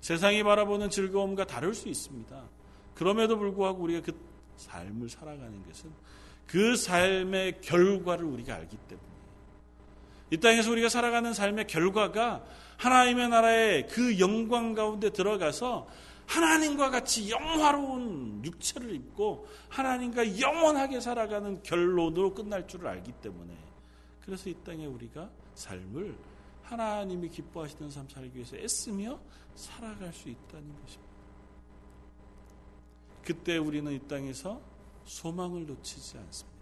세상이 0.00 0.42
바라보는 0.42 0.90
즐거움과 0.90 1.44
다를 1.44 1.74
수 1.74 1.88
있습니다. 1.88 2.48
그럼에도 2.94 3.38
불구하고 3.38 3.82
우리가 3.82 4.00
그 4.00 4.18
삶을 4.56 5.08
살아가는 5.08 5.62
것은 5.64 5.90
그 6.46 6.76
삶의 6.76 7.60
결과를 7.60 8.24
우리가 8.24 8.54
알기 8.54 8.76
때문에 8.76 9.08
이 10.30 10.36
땅에서 10.38 10.70
우리가 10.70 10.88
살아가는 10.88 11.32
삶의 11.32 11.66
결과가 11.66 12.44
하나님의 12.76 13.28
나라의 13.28 13.86
그 13.86 14.18
영광 14.18 14.74
가운데 14.74 15.10
들어가서 15.10 15.86
하나님과 16.28 16.90
같이 16.90 17.30
영화로운 17.30 18.44
육체를 18.44 18.94
입고 18.94 19.48
하나님과 19.70 20.38
영원하게 20.38 21.00
살아가는 21.00 21.62
결론으로 21.62 22.34
끝날 22.34 22.68
줄을 22.68 22.86
알기 22.86 23.12
때문에 23.12 23.56
그래서 24.20 24.50
이 24.50 24.54
땅에 24.62 24.84
우리가 24.84 25.30
삶을 25.54 26.16
하나님이 26.62 27.30
기뻐하시는 27.30 27.90
삶 27.90 28.06
살기 28.10 28.36
위해서 28.36 28.56
애쓰며 28.58 29.18
살아갈 29.54 30.12
수 30.12 30.28
있다는 30.28 30.68
것입니다. 30.82 31.08
그때 33.24 33.56
우리는 33.56 33.90
이 33.90 33.98
땅에서 34.06 34.60
소망을 35.04 35.66
놓치지 35.66 36.18
않습니다. 36.18 36.58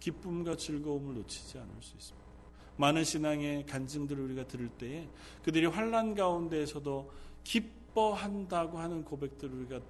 기쁨과 0.00 0.56
즐거움을 0.56 1.14
놓치지 1.14 1.58
않을 1.58 1.70
수 1.80 1.96
있습니다. 1.96 2.28
많은 2.76 3.04
신앙의 3.04 3.64
간증들을 3.66 4.22
우리가 4.22 4.46
들을 4.46 4.68
때에 4.68 5.08
그들이 5.42 5.66
환란 5.66 6.14
가운데에서도 6.14 7.10
기 7.42 7.77
뻐한다고 7.98 8.78
하는 8.78 9.04
고백들을 9.04 9.58
우리가 9.58 9.80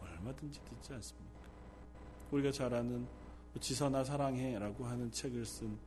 얼마든지 0.00 0.60
듣지 0.64 0.94
않습니까? 0.94 1.40
우리가 2.30 2.50
잘 2.50 2.72
아는 2.72 3.06
지선아 3.60 4.02
사랑해라고 4.02 4.86
하는 4.86 5.10
책을 5.10 5.44
쓴 5.44 5.78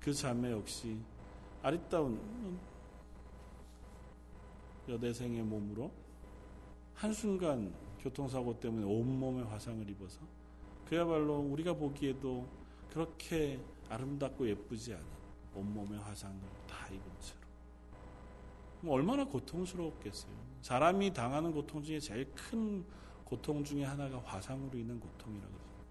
그 0.00 0.12
자매 0.12 0.50
역시 0.50 0.98
아리따운 1.62 2.18
여대생의 4.88 5.44
몸으로 5.44 5.92
한순간 6.94 7.72
교통사고 8.00 8.58
때문에 8.58 8.84
온몸에 8.84 9.44
화상을 9.44 9.88
입어서 9.88 10.18
그야말로 10.86 11.38
우리가 11.38 11.74
보기에도 11.74 12.48
그렇게 12.90 13.60
아름답고 13.88 14.48
예쁘지 14.48 14.92
않은 14.94 15.06
온몸에 15.54 15.98
화상을 15.98 16.40
다 16.66 16.88
입은 16.88 17.04
채로 17.20 17.38
뭐 17.38 17.41
얼마나 18.90 19.24
고통스러웠겠어요. 19.24 20.32
사람이 20.62 21.12
당하는 21.12 21.52
고통 21.52 21.82
중에 21.82 21.98
제일 21.98 22.30
큰 22.34 22.84
고통 23.24 23.64
중에 23.64 23.84
하나가 23.84 24.18
화상으로 24.20 24.78
인한 24.78 24.98
고통이라고 25.00 25.52
그러죠. 25.52 25.84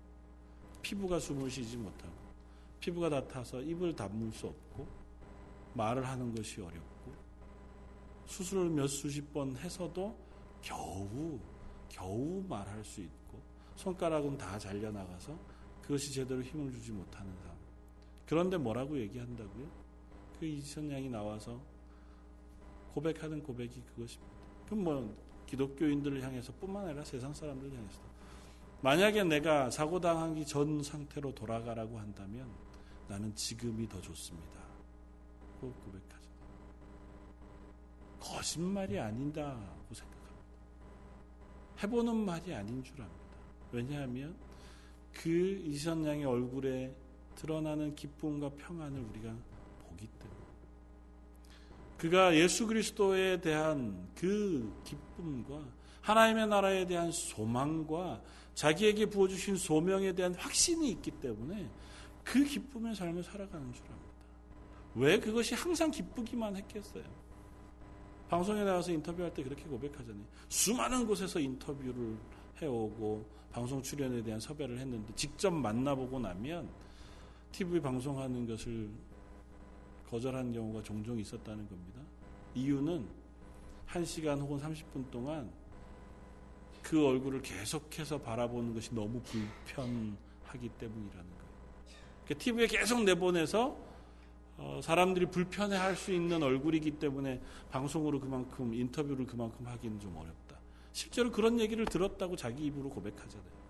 피부가 0.82 1.20
숨을 1.20 1.50
쉬지 1.50 1.78
못하고 1.78 2.14
피부가 2.80 3.10
다 3.10 3.28
타서 3.28 3.62
입을 3.62 3.96
다물 3.96 4.32
수 4.32 4.48
없고 4.48 4.88
말을 5.74 6.08
하는 6.08 6.34
것이 6.34 6.62
어렵고 6.62 7.14
수술을 8.26 8.70
몇 8.70 8.88
수십 8.88 9.34
번 9.34 9.56
해서도 9.58 10.18
겨우 10.62 11.40
겨우 11.90 12.44
말할 12.48 12.84
수 12.84 13.02
있고 13.02 13.42
손가락은 13.76 14.38
다 14.38 14.58
잘려 14.58 14.92
나가서 14.92 15.38
그것이 15.82 16.14
제대로 16.14 16.42
힘을 16.42 16.72
주지 16.72 16.92
못하는 16.92 17.36
사람. 17.38 17.56
그런데 18.26 18.58
뭐라고 18.58 18.98
얘기한다고요? 18.98 19.68
그 20.40 20.46
이천 20.46 20.90
양이 20.92 21.10
나와서 21.10 21.60
고백하는 22.94 23.42
고백이 23.44 23.82
그것입니다. 23.82 24.34
그럼 24.66 24.84
뭐 24.84 25.16
기독교인들을 25.48 26.22
향해서 26.22 26.54
뿐만 26.60 26.86
아니라 26.86 27.04
세상 27.04 27.34
사람들을 27.34 27.78
향해서 27.78 28.00
만약에 28.82 29.24
내가 29.24 29.70
사고 29.70 30.00
당하기 30.00 30.46
전 30.46 30.82
상태로 30.82 31.36
돌아가라고 31.36 32.00
한다면 32.00 32.48
나는 33.08 33.34
지금이 33.36 33.88
더 33.88 34.00
좋습니다. 34.02 34.60
꼭 35.60 35.74
고백하죠. 35.86 36.30
거짓말이 38.20 39.00
아닌다고 39.00 39.94
생각합니다. 39.94 40.22
해보는 41.84 42.16
말이 42.16 42.54
아닌 42.54 42.84
줄 42.84 43.02
압니다. 43.02 43.38
왜냐하면 43.72 44.36
그 45.14 45.30
이선 45.66 46.06
양의 46.06 46.26
얼굴에 46.26 46.96
드러나는 47.36 47.96
기쁨과 47.96 48.50
평안을 48.50 49.02
우리가 49.02 49.36
보기 49.88 50.08
때문에 50.08 50.41
그가 52.02 52.36
예수 52.36 52.66
그리스도에 52.66 53.40
대한 53.42 54.10
그 54.16 54.74
기쁨과 54.84 55.64
하나님의 56.02 56.48
나라에 56.48 56.88
대한 56.88 57.12
소망과 57.12 58.20
자기에게 58.56 59.06
부어주신 59.06 59.56
소명에 59.56 60.12
대한 60.14 60.34
확신이 60.34 60.90
있기 60.90 61.12
때문에 61.12 61.70
그 62.24 62.44
기쁨의 62.44 62.96
삶을 62.96 63.22
살아가는 63.22 63.72
줄 63.72 63.86
압니다. 63.86 64.02
왜 64.96 65.20
그것이 65.20 65.54
항상 65.54 65.92
기쁘기만 65.92 66.56
했겠어요? 66.56 67.04
방송에 68.30 68.64
나와서 68.64 68.92
인터뷰할 68.92 69.32
때 69.32 69.44
그렇게 69.44 69.62
고백하잖아요. 69.66 70.26
수많은 70.50 71.06
곳에서 71.06 71.40
인터뷰를 71.40 72.18
해오고 72.64 73.24
방송 73.52 73.80
출연에 73.80 74.24
대한 74.24 74.40
섭외를 74.40 74.80
했는데 74.80 75.14
직접 75.16 75.52
만나보고 75.52 76.18
나면 76.18 76.68
TV 77.52 77.80
방송하는 77.80 78.48
것을 78.48 78.90
거절한 80.12 80.52
경우가 80.52 80.84
종종 80.84 81.18
있었다는 81.18 81.68
겁니다. 81.70 82.02
이유는 82.54 83.08
1시간 83.88 84.40
혹은 84.42 84.60
30분 84.60 85.10
동안 85.10 85.50
그 86.84 87.06
얼굴을 87.06 87.42
계속해서 87.42 88.20
바라보는 88.20 88.74
것이 88.74 88.94
너무 88.94 89.22
불편하기 89.22 90.70
때문이라는 90.78 91.30
거예요. 91.30 91.52
그러니까 92.26 92.44
TV에 92.44 92.68
계속 92.68 93.04
내보내서 93.04 93.78
어, 94.58 94.80
사람들이 94.84 95.28
불편해할 95.28 95.96
수 95.96 96.12
있는 96.12 96.44
얼굴이기 96.44 96.92
때문에 96.92 97.42
방송으로 97.72 98.20
그만큼 98.20 98.74
인터뷰를 98.74 99.26
그만큼 99.26 99.66
하기는 99.66 100.00
좀 100.00 100.16
어렵다. 100.16 100.60
실제로 100.92 101.32
그런 101.32 101.60
얘기를 101.60 101.86
들었다고 101.86 102.36
자기 102.36 102.66
입으로 102.66 102.90
고백하잖아요. 102.90 103.62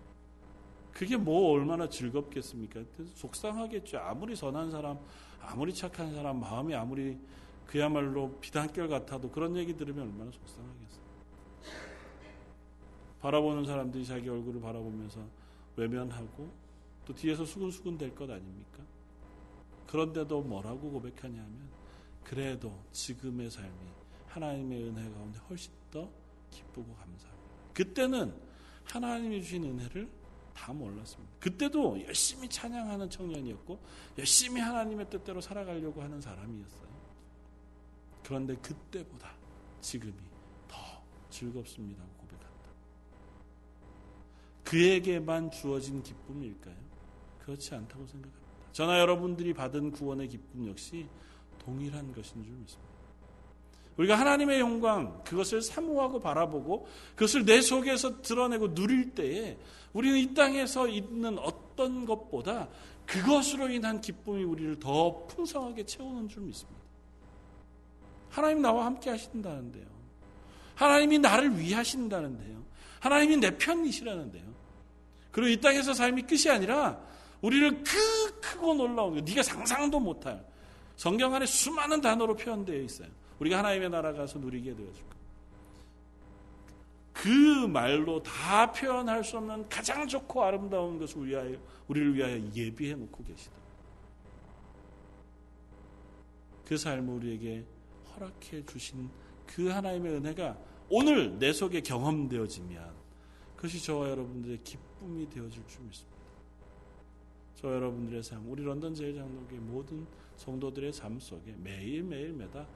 그게 0.92 1.16
뭐 1.16 1.52
얼마나 1.52 1.88
즐겁겠습니까? 1.88 2.80
속상하겠죠. 3.14 3.98
아무리 3.98 4.36
선한 4.36 4.70
사람, 4.70 4.98
아무리 5.42 5.74
착한 5.74 6.14
사람, 6.14 6.40
마음이 6.40 6.74
아무리 6.74 7.18
그야말로 7.66 8.38
비단결 8.40 8.88
같아도 8.88 9.30
그런 9.30 9.56
얘기 9.56 9.76
들으면 9.76 10.04
얼마나 10.08 10.30
속상하겠어요. 10.30 11.02
바라보는 13.20 13.64
사람들이 13.64 14.04
자기 14.04 14.28
얼굴을 14.28 14.60
바라보면서 14.60 15.20
외면하고 15.76 16.52
또 17.04 17.14
뒤에서 17.14 17.44
수근수근 17.44 17.98
될 17.98 18.14
것 18.14 18.28
아닙니까? 18.30 18.82
그런데도 19.86 20.42
뭐라고 20.42 20.90
고백하냐면 20.90 21.68
그래도 22.24 22.72
지금의 22.92 23.50
삶이 23.50 23.70
하나님의 24.28 24.84
은혜 24.84 25.02
가운데 25.10 25.38
훨씬 25.48 25.70
더 25.90 26.08
기쁘고 26.50 26.94
감사합니다. 26.94 27.28
그때는 27.74 28.34
하나님이 28.84 29.42
주신 29.42 29.64
은혜를 29.64 30.08
다 30.62 30.72
몰랐습니다. 30.72 31.34
그때도 31.40 32.00
열심히 32.04 32.48
찬양하는 32.48 33.10
청년이었고 33.10 33.80
열심히 34.16 34.60
하나님의 34.60 35.10
뜻대로 35.10 35.40
살아가려고 35.40 36.00
하는 36.00 36.20
사람이었어요. 36.20 36.92
그런데 38.22 38.54
그때보다 38.54 39.34
지금이 39.80 40.14
더 40.68 40.76
즐겁습니다. 41.30 42.04
고백한다. 42.16 42.70
그에게만 44.62 45.50
주어진 45.50 46.00
기쁨일까요? 46.00 46.76
그렇지 47.40 47.74
않다고 47.74 48.06
생각합니다. 48.06 48.40
저나 48.70 49.00
여러분들이 49.00 49.52
받은 49.54 49.90
구원의 49.90 50.28
기쁨 50.28 50.68
역시 50.68 51.08
동일한 51.58 52.12
것인 52.12 52.44
줄 52.44 52.52
믿습니다. 52.52 52.91
우리가 53.96 54.18
하나님의 54.18 54.60
영광, 54.60 55.22
그것을 55.24 55.60
사모하고 55.60 56.20
바라보고 56.20 56.86
그것을 57.14 57.44
내 57.44 57.60
속에서 57.60 58.22
드러내고 58.22 58.74
누릴 58.74 59.14
때에 59.14 59.58
우리는 59.92 60.18
이 60.18 60.34
땅에서 60.34 60.88
있는 60.88 61.38
어떤 61.38 62.06
것보다 62.06 62.68
그것으로 63.06 63.68
인한 63.68 64.00
기쁨이 64.00 64.44
우리를 64.44 64.78
더 64.80 65.26
풍성하게 65.26 65.84
채우는 65.84 66.28
줄 66.28 66.42
믿습니다. 66.44 66.80
하나님 68.30 68.62
나와 68.62 68.86
함께 68.86 69.10
하신다는데요. 69.10 69.84
하나님이 70.74 71.18
나를 71.18 71.58
위하신다는데요. 71.58 72.62
하나님이 73.00 73.36
내 73.36 73.56
편이시라는데요. 73.58 74.44
그리고 75.30 75.48
이 75.48 75.60
땅에서 75.60 75.92
삶이 75.92 76.22
끝이 76.22 76.48
아니라 76.48 76.98
우리를 77.42 77.82
그 77.82 78.40
크고 78.40 78.74
놀라운 78.74 79.22
네가 79.24 79.42
상상도 79.42 80.00
못할 80.00 80.42
성경 80.96 81.34
안에 81.34 81.44
수많은 81.44 82.00
단어로 82.00 82.36
표현되어 82.36 82.80
있어요. 82.80 83.08
우리가 83.42 83.58
하나님의 83.58 83.90
나라 83.90 84.12
가서 84.12 84.38
누리게 84.38 84.72
것. 84.74 84.86
그 87.12 87.66
말로 87.66 88.22
다 88.22 88.70
표현할 88.70 89.24
수 89.24 89.36
없는 89.36 89.68
가장 89.68 90.06
좋고 90.06 90.42
아름다운 90.42 90.96
것을 90.98 91.26
위하여, 91.26 91.58
우리를 91.88 92.14
위하여 92.14 92.40
예비해 92.54 92.94
놓고 92.94 93.24
계시다. 93.24 93.52
그 96.64 96.76
삶을 96.76 97.14
우리에게 97.14 97.64
허락해 98.14 98.64
주신 98.64 99.10
그 99.44 99.68
하나님의 99.68 100.12
은혜가 100.14 100.56
오늘 100.88 101.36
내 101.38 101.52
속에 101.52 101.80
경험되어지면 101.80 102.92
그것이 103.56 103.82
저와 103.82 104.08
여러분들의 104.10 104.62
기쁨이 104.62 105.28
되어질 105.28 105.66
줄 105.66 105.82
믿습니다. 105.82 106.18
저 107.56 107.74
여러분들의 107.74 108.22
삶, 108.22 108.48
우리 108.48 108.62
런던 108.62 108.94
제일장로교의 108.94 109.60
모든 109.60 110.06
성도들의 110.36 110.92
삶 110.92 111.18
속에 111.18 111.56
매일매일 111.58 112.32
매다 112.32 112.66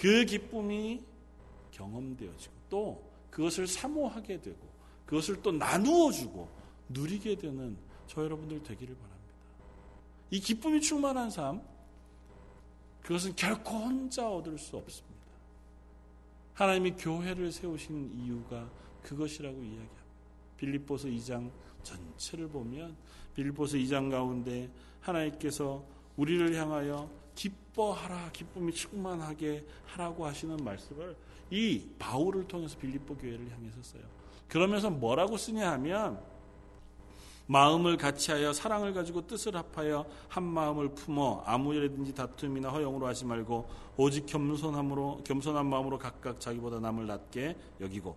그 0.00 0.24
기쁨이 0.24 1.04
경험되어지고 1.72 2.54
또 2.70 3.10
그것을 3.30 3.66
사모하게 3.66 4.40
되고 4.40 4.56
그것을 5.04 5.42
또 5.42 5.52
나누어 5.52 6.10
주고 6.10 6.48
누리게 6.88 7.36
되는 7.36 7.76
저 8.06 8.24
여러분들 8.24 8.62
되기를 8.62 8.94
바랍니다. 8.94 9.34
이 10.30 10.40
기쁨이 10.40 10.80
충만한 10.80 11.28
삶 11.28 11.60
그것은 13.02 13.36
결코 13.36 13.76
혼자 13.76 14.26
얻을 14.26 14.56
수 14.56 14.78
없습니다. 14.78 15.20
하나님이 16.54 16.92
교회를 16.92 17.52
세우신 17.52 18.24
이유가 18.24 18.70
그것이라고 19.02 19.54
이야기합니다. 19.54 20.00
빌립보서 20.56 21.08
2장 21.08 21.50
전체를 21.82 22.48
보면 22.48 22.96
빌립보서 23.34 23.76
2장 23.76 24.10
가운데 24.10 24.70
하나님께서 25.02 25.84
우리를 26.16 26.54
향하여 26.54 27.19
기뻐하라 27.34 28.30
기쁨이 28.32 28.72
충만하게 28.72 29.64
하라고 29.86 30.26
하시는 30.26 30.56
말씀을 30.56 31.16
이 31.50 31.88
바울을 31.98 32.46
통해서 32.46 32.78
빌립보 32.78 33.16
교회를 33.16 33.50
향해서 33.50 33.82
써요. 33.82 34.02
그러면서 34.48 34.90
뭐라고 34.90 35.36
쓰냐 35.36 35.72
하면 35.72 36.20
마음을 37.46 37.96
같이하여 37.96 38.52
사랑을 38.52 38.94
가지고 38.94 39.26
뜻을 39.26 39.56
합하여 39.56 40.06
한 40.28 40.44
마음을 40.44 40.90
품어 40.90 41.42
아무 41.44 41.74
일이든지 41.74 42.14
다툼이나 42.14 42.68
허영으로 42.68 43.08
하지 43.08 43.24
말고 43.24 43.68
오직 43.96 44.26
겸손함으로 44.26 45.22
겸손한 45.24 45.66
마음으로 45.66 45.98
각각 45.98 46.38
자기보다 46.40 46.78
남을 46.78 47.08
낮게 47.08 47.56
여기고 47.80 48.16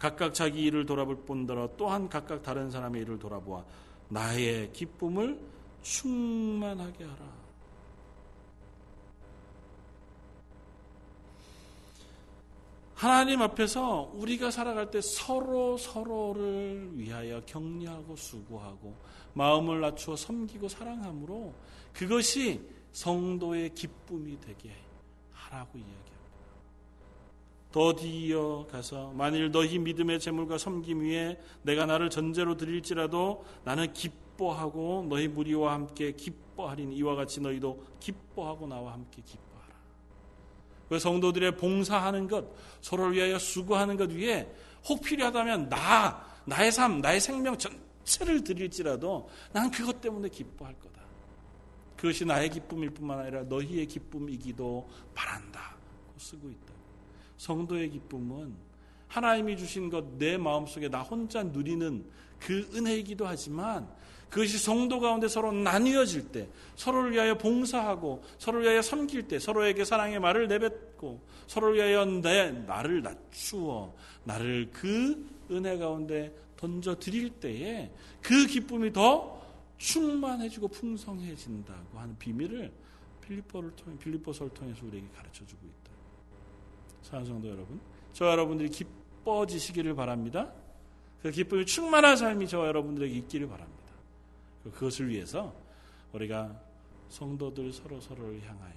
각각 0.00 0.34
자기 0.34 0.62
일을 0.62 0.84
돌아볼 0.84 1.24
뿐더러 1.24 1.70
또한 1.76 2.08
각각 2.08 2.42
다른 2.42 2.72
사람의 2.72 3.02
일을 3.02 3.20
돌아보아 3.20 3.64
나의 4.08 4.72
기쁨을 4.72 5.38
충만하게 5.82 7.04
하라. 7.04 7.41
하나님 13.02 13.42
앞에서 13.42 14.12
우리가 14.14 14.52
살아갈 14.52 14.88
때 14.92 15.00
서로 15.00 15.76
서로를 15.76 16.88
위하여 16.94 17.40
격려하고 17.44 18.14
수고하고 18.14 18.94
마음을 19.34 19.80
낮추어 19.80 20.14
섬기고 20.14 20.68
사랑함으로 20.68 21.52
그것이 21.92 22.60
성도의 22.92 23.74
기쁨이 23.74 24.38
되게 24.40 24.70
하라고 25.32 25.78
이야기합니다. 25.78 26.12
더디어 27.72 28.68
가서 28.70 29.10
만일 29.16 29.50
너희 29.50 29.80
믿음의 29.80 30.20
재물과 30.20 30.58
섬김 30.58 31.00
위에 31.00 31.40
내가 31.62 31.86
나를 31.86 32.08
전제로 32.08 32.56
드릴지라도 32.56 33.44
나는 33.64 33.92
기뻐하고 33.92 35.06
너희 35.08 35.26
무리와 35.26 35.72
함께 35.72 36.12
기뻐하리니 36.12 36.94
이와 36.98 37.16
같이 37.16 37.40
너희도 37.40 37.84
기뻐하고 37.98 38.68
나와 38.68 38.92
함께 38.92 39.22
기뻐. 39.26 39.51
그 40.88 40.98
성도들의 40.98 41.56
봉사하는 41.56 42.28
것, 42.28 42.44
서로를 42.80 43.14
위하여 43.14 43.38
수고하는 43.38 43.96
것 43.96 44.10
위에 44.10 44.52
혹 44.88 45.02
필요하다면 45.02 45.68
나, 45.68 46.24
나의 46.44 46.72
삶, 46.72 47.00
나의 47.00 47.20
생명 47.20 47.56
전체를 47.56 48.44
드릴지라도 48.44 49.28
난 49.52 49.70
그것 49.70 50.00
때문에 50.00 50.28
기뻐할 50.28 50.74
거다. 50.78 51.00
그것이 51.96 52.24
나의 52.24 52.50
기쁨일 52.50 52.90
뿐만 52.90 53.20
아니라 53.20 53.42
너희의 53.44 53.86
기쁨이기도 53.86 54.88
바란다. 55.14 55.76
쓰고 56.18 56.50
있다. 56.50 56.72
성도의 57.36 57.90
기쁨은 57.90 58.54
하나님이 59.08 59.56
주신 59.56 59.90
것 59.90 60.04
내 60.18 60.36
마음속에 60.36 60.88
나 60.88 61.02
혼자 61.02 61.42
누리는 61.42 62.04
그 62.38 62.68
은혜이기도 62.74 63.26
하지만 63.26 63.88
그것이 64.32 64.56
성도 64.56 64.98
가운데 64.98 65.28
서로 65.28 65.52
나뉘어질 65.52 66.32
때, 66.32 66.48
서로를 66.74 67.12
위하여 67.12 67.36
봉사하고, 67.36 68.24
서로를 68.38 68.64
위하여 68.64 68.80
섬길 68.80 69.28
때, 69.28 69.38
서로에게 69.38 69.84
사랑의 69.84 70.20
말을 70.20 70.48
내뱉고, 70.48 71.20
서로를 71.46 71.76
위하여 71.76 72.06
내, 72.06 72.50
나를 72.50 73.02
낮추어, 73.02 73.92
나를 74.24 74.70
그 74.72 75.28
은혜 75.50 75.76
가운데 75.76 76.34
던져 76.56 76.98
드릴 76.98 77.28
때에 77.28 77.92
그 78.22 78.46
기쁨이 78.46 78.90
더 78.90 79.38
충만해지고 79.76 80.68
풍성해진다고 80.68 81.98
하는 81.98 82.16
비밀을 82.16 82.72
필리포를 83.20 83.72
통해, 83.76 83.98
필리포서를 83.98 84.54
통해서 84.54 84.86
우리에게 84.86 85.08
가르쳐 85.14 85.44
주고 85.44 85.60
있다. 85.66 85.92
사랑 87.02 87.26
성도 87.26 87.50
여러분, 87.50 87.78
저 88.14 88.30
여러분들이 88.30 88.70
기뻐지시기를 88.70 89.94
바랍니다. 89.94 90.50
그 91.20 91.30
기쁨이 91.30 91.66
충만한 91.66 92.16
삶이 92.16 92.48
저와 92.48 92.68
여러분들에게 92.68 93.14
있기를 93.14 93.46
바랍니다. 93.46 93.81
그것을 94.70 95.08
위해서 95.08 95.54
우리가 96.12 96.60
성도들 97.08 97.72
서로 97.72 98.00
서로를 98.00 98.40
향하여 98.42 98.74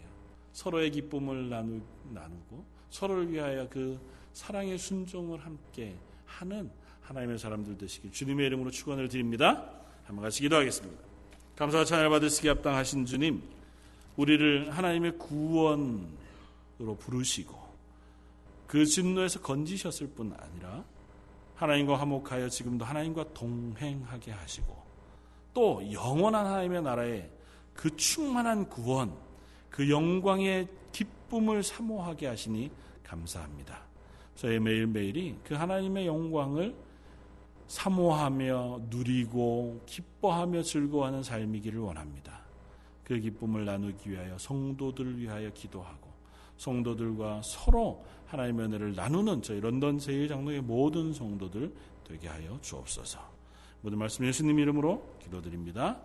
서로의 0.52 0.92
기쁨을 0.92 1.50
나누, 1.50 1.82
나누고 2.12 2.66
서로를 2.90 3.32
위하여 3.32 3.68
그 3.70 4.00
사랑의 4.34 4.78
순종을 4.78 5.40
함께 5.46 5.96
하는 6.26 6.72
하나님의 7.02 7.38
사람들 7.38 7.78
되시길 7.78 8.12
주님의 8.12 8.48
이름으로 8.48 8.72
축원을 8.72 9.10
드립니다. 9.10 9.70
한번 10.06 10.24
같이 10.24 10.42
기도하겠습니다. 10.42 11.04
감사와 11.56 11.86
찬양을 11.86 12.10
받으시기 12.10 12.48
합당하신 12.48 13.06
주님, 13.06 13.42
우리를 14.18 14.72
하나님의 14.76 15.18
구원으로 15.18 16.08
부르시고 17.00 17.66
그 18.68 18.86
진노에서 18.86 19.42
건지셨을 19.42 20.08
뿐 20.08 20.36
아니라 20.38 20.84
하나님과 21.56 22.00
화목하여 22.00 22.50
지금도 22.50 22.84
하나님과 22.84 23.34
동행하게 23.34 24.32
하시고 24.32 24.85
또 25.56 25.82
영원한 25.92 26.46
하나님의 26.46 26.84
나라에 26.84 27.30
그 27.74 27.96
충만한 27.96 28.70
구원, 28.70 29.16
그 29.70 29.90
영광의 29.90 30.68
기쁨을 30.92 31.64
사모하게 31.64 32.28
하시니 32.28 32.70
감사합니다. 33.04 33.80
저의 34.36 34.60
매일매일이 34.60 35.38
그 35.46 35.56
하나님의 35.56 36.08
영광을 36.08 36.76
사모하며 37.68 38.82
누리고 38.90 39.82
기뻐하며 39.86 40.62
즐거워하는 40.62 41.24
삶이기를 41.24 41.80
원합니다. 41.80 42.42
그 43.06 43.18
기쁨을 43.18 43.64
나누기 43.64 44.12
위하여 44.12 44.38
성도들을 44.38 45.18
위하여 45.20 45.50
기도하고 45.52 46.10
성도들과 46.58 47.42
서로 47.44 48.04
하나님의 48.28 48.66
은혜를 48.66 48.94
나누는 48.96 49.42
저희 49.42 49.62
런던 49.62 50.00
제일장로의 50.00 50.62
모든 50.62 51.14
성도들 51.14 51.74
되게 52.04 52.28
하여 52.28 52.60
주옵소서. 52.62 53.35
모든 53.86 54.00
말씀 54.00 54.26
예수님 54.26 54.58
이름으로 54.58 55.16
기도드립니다. 55.22 56.02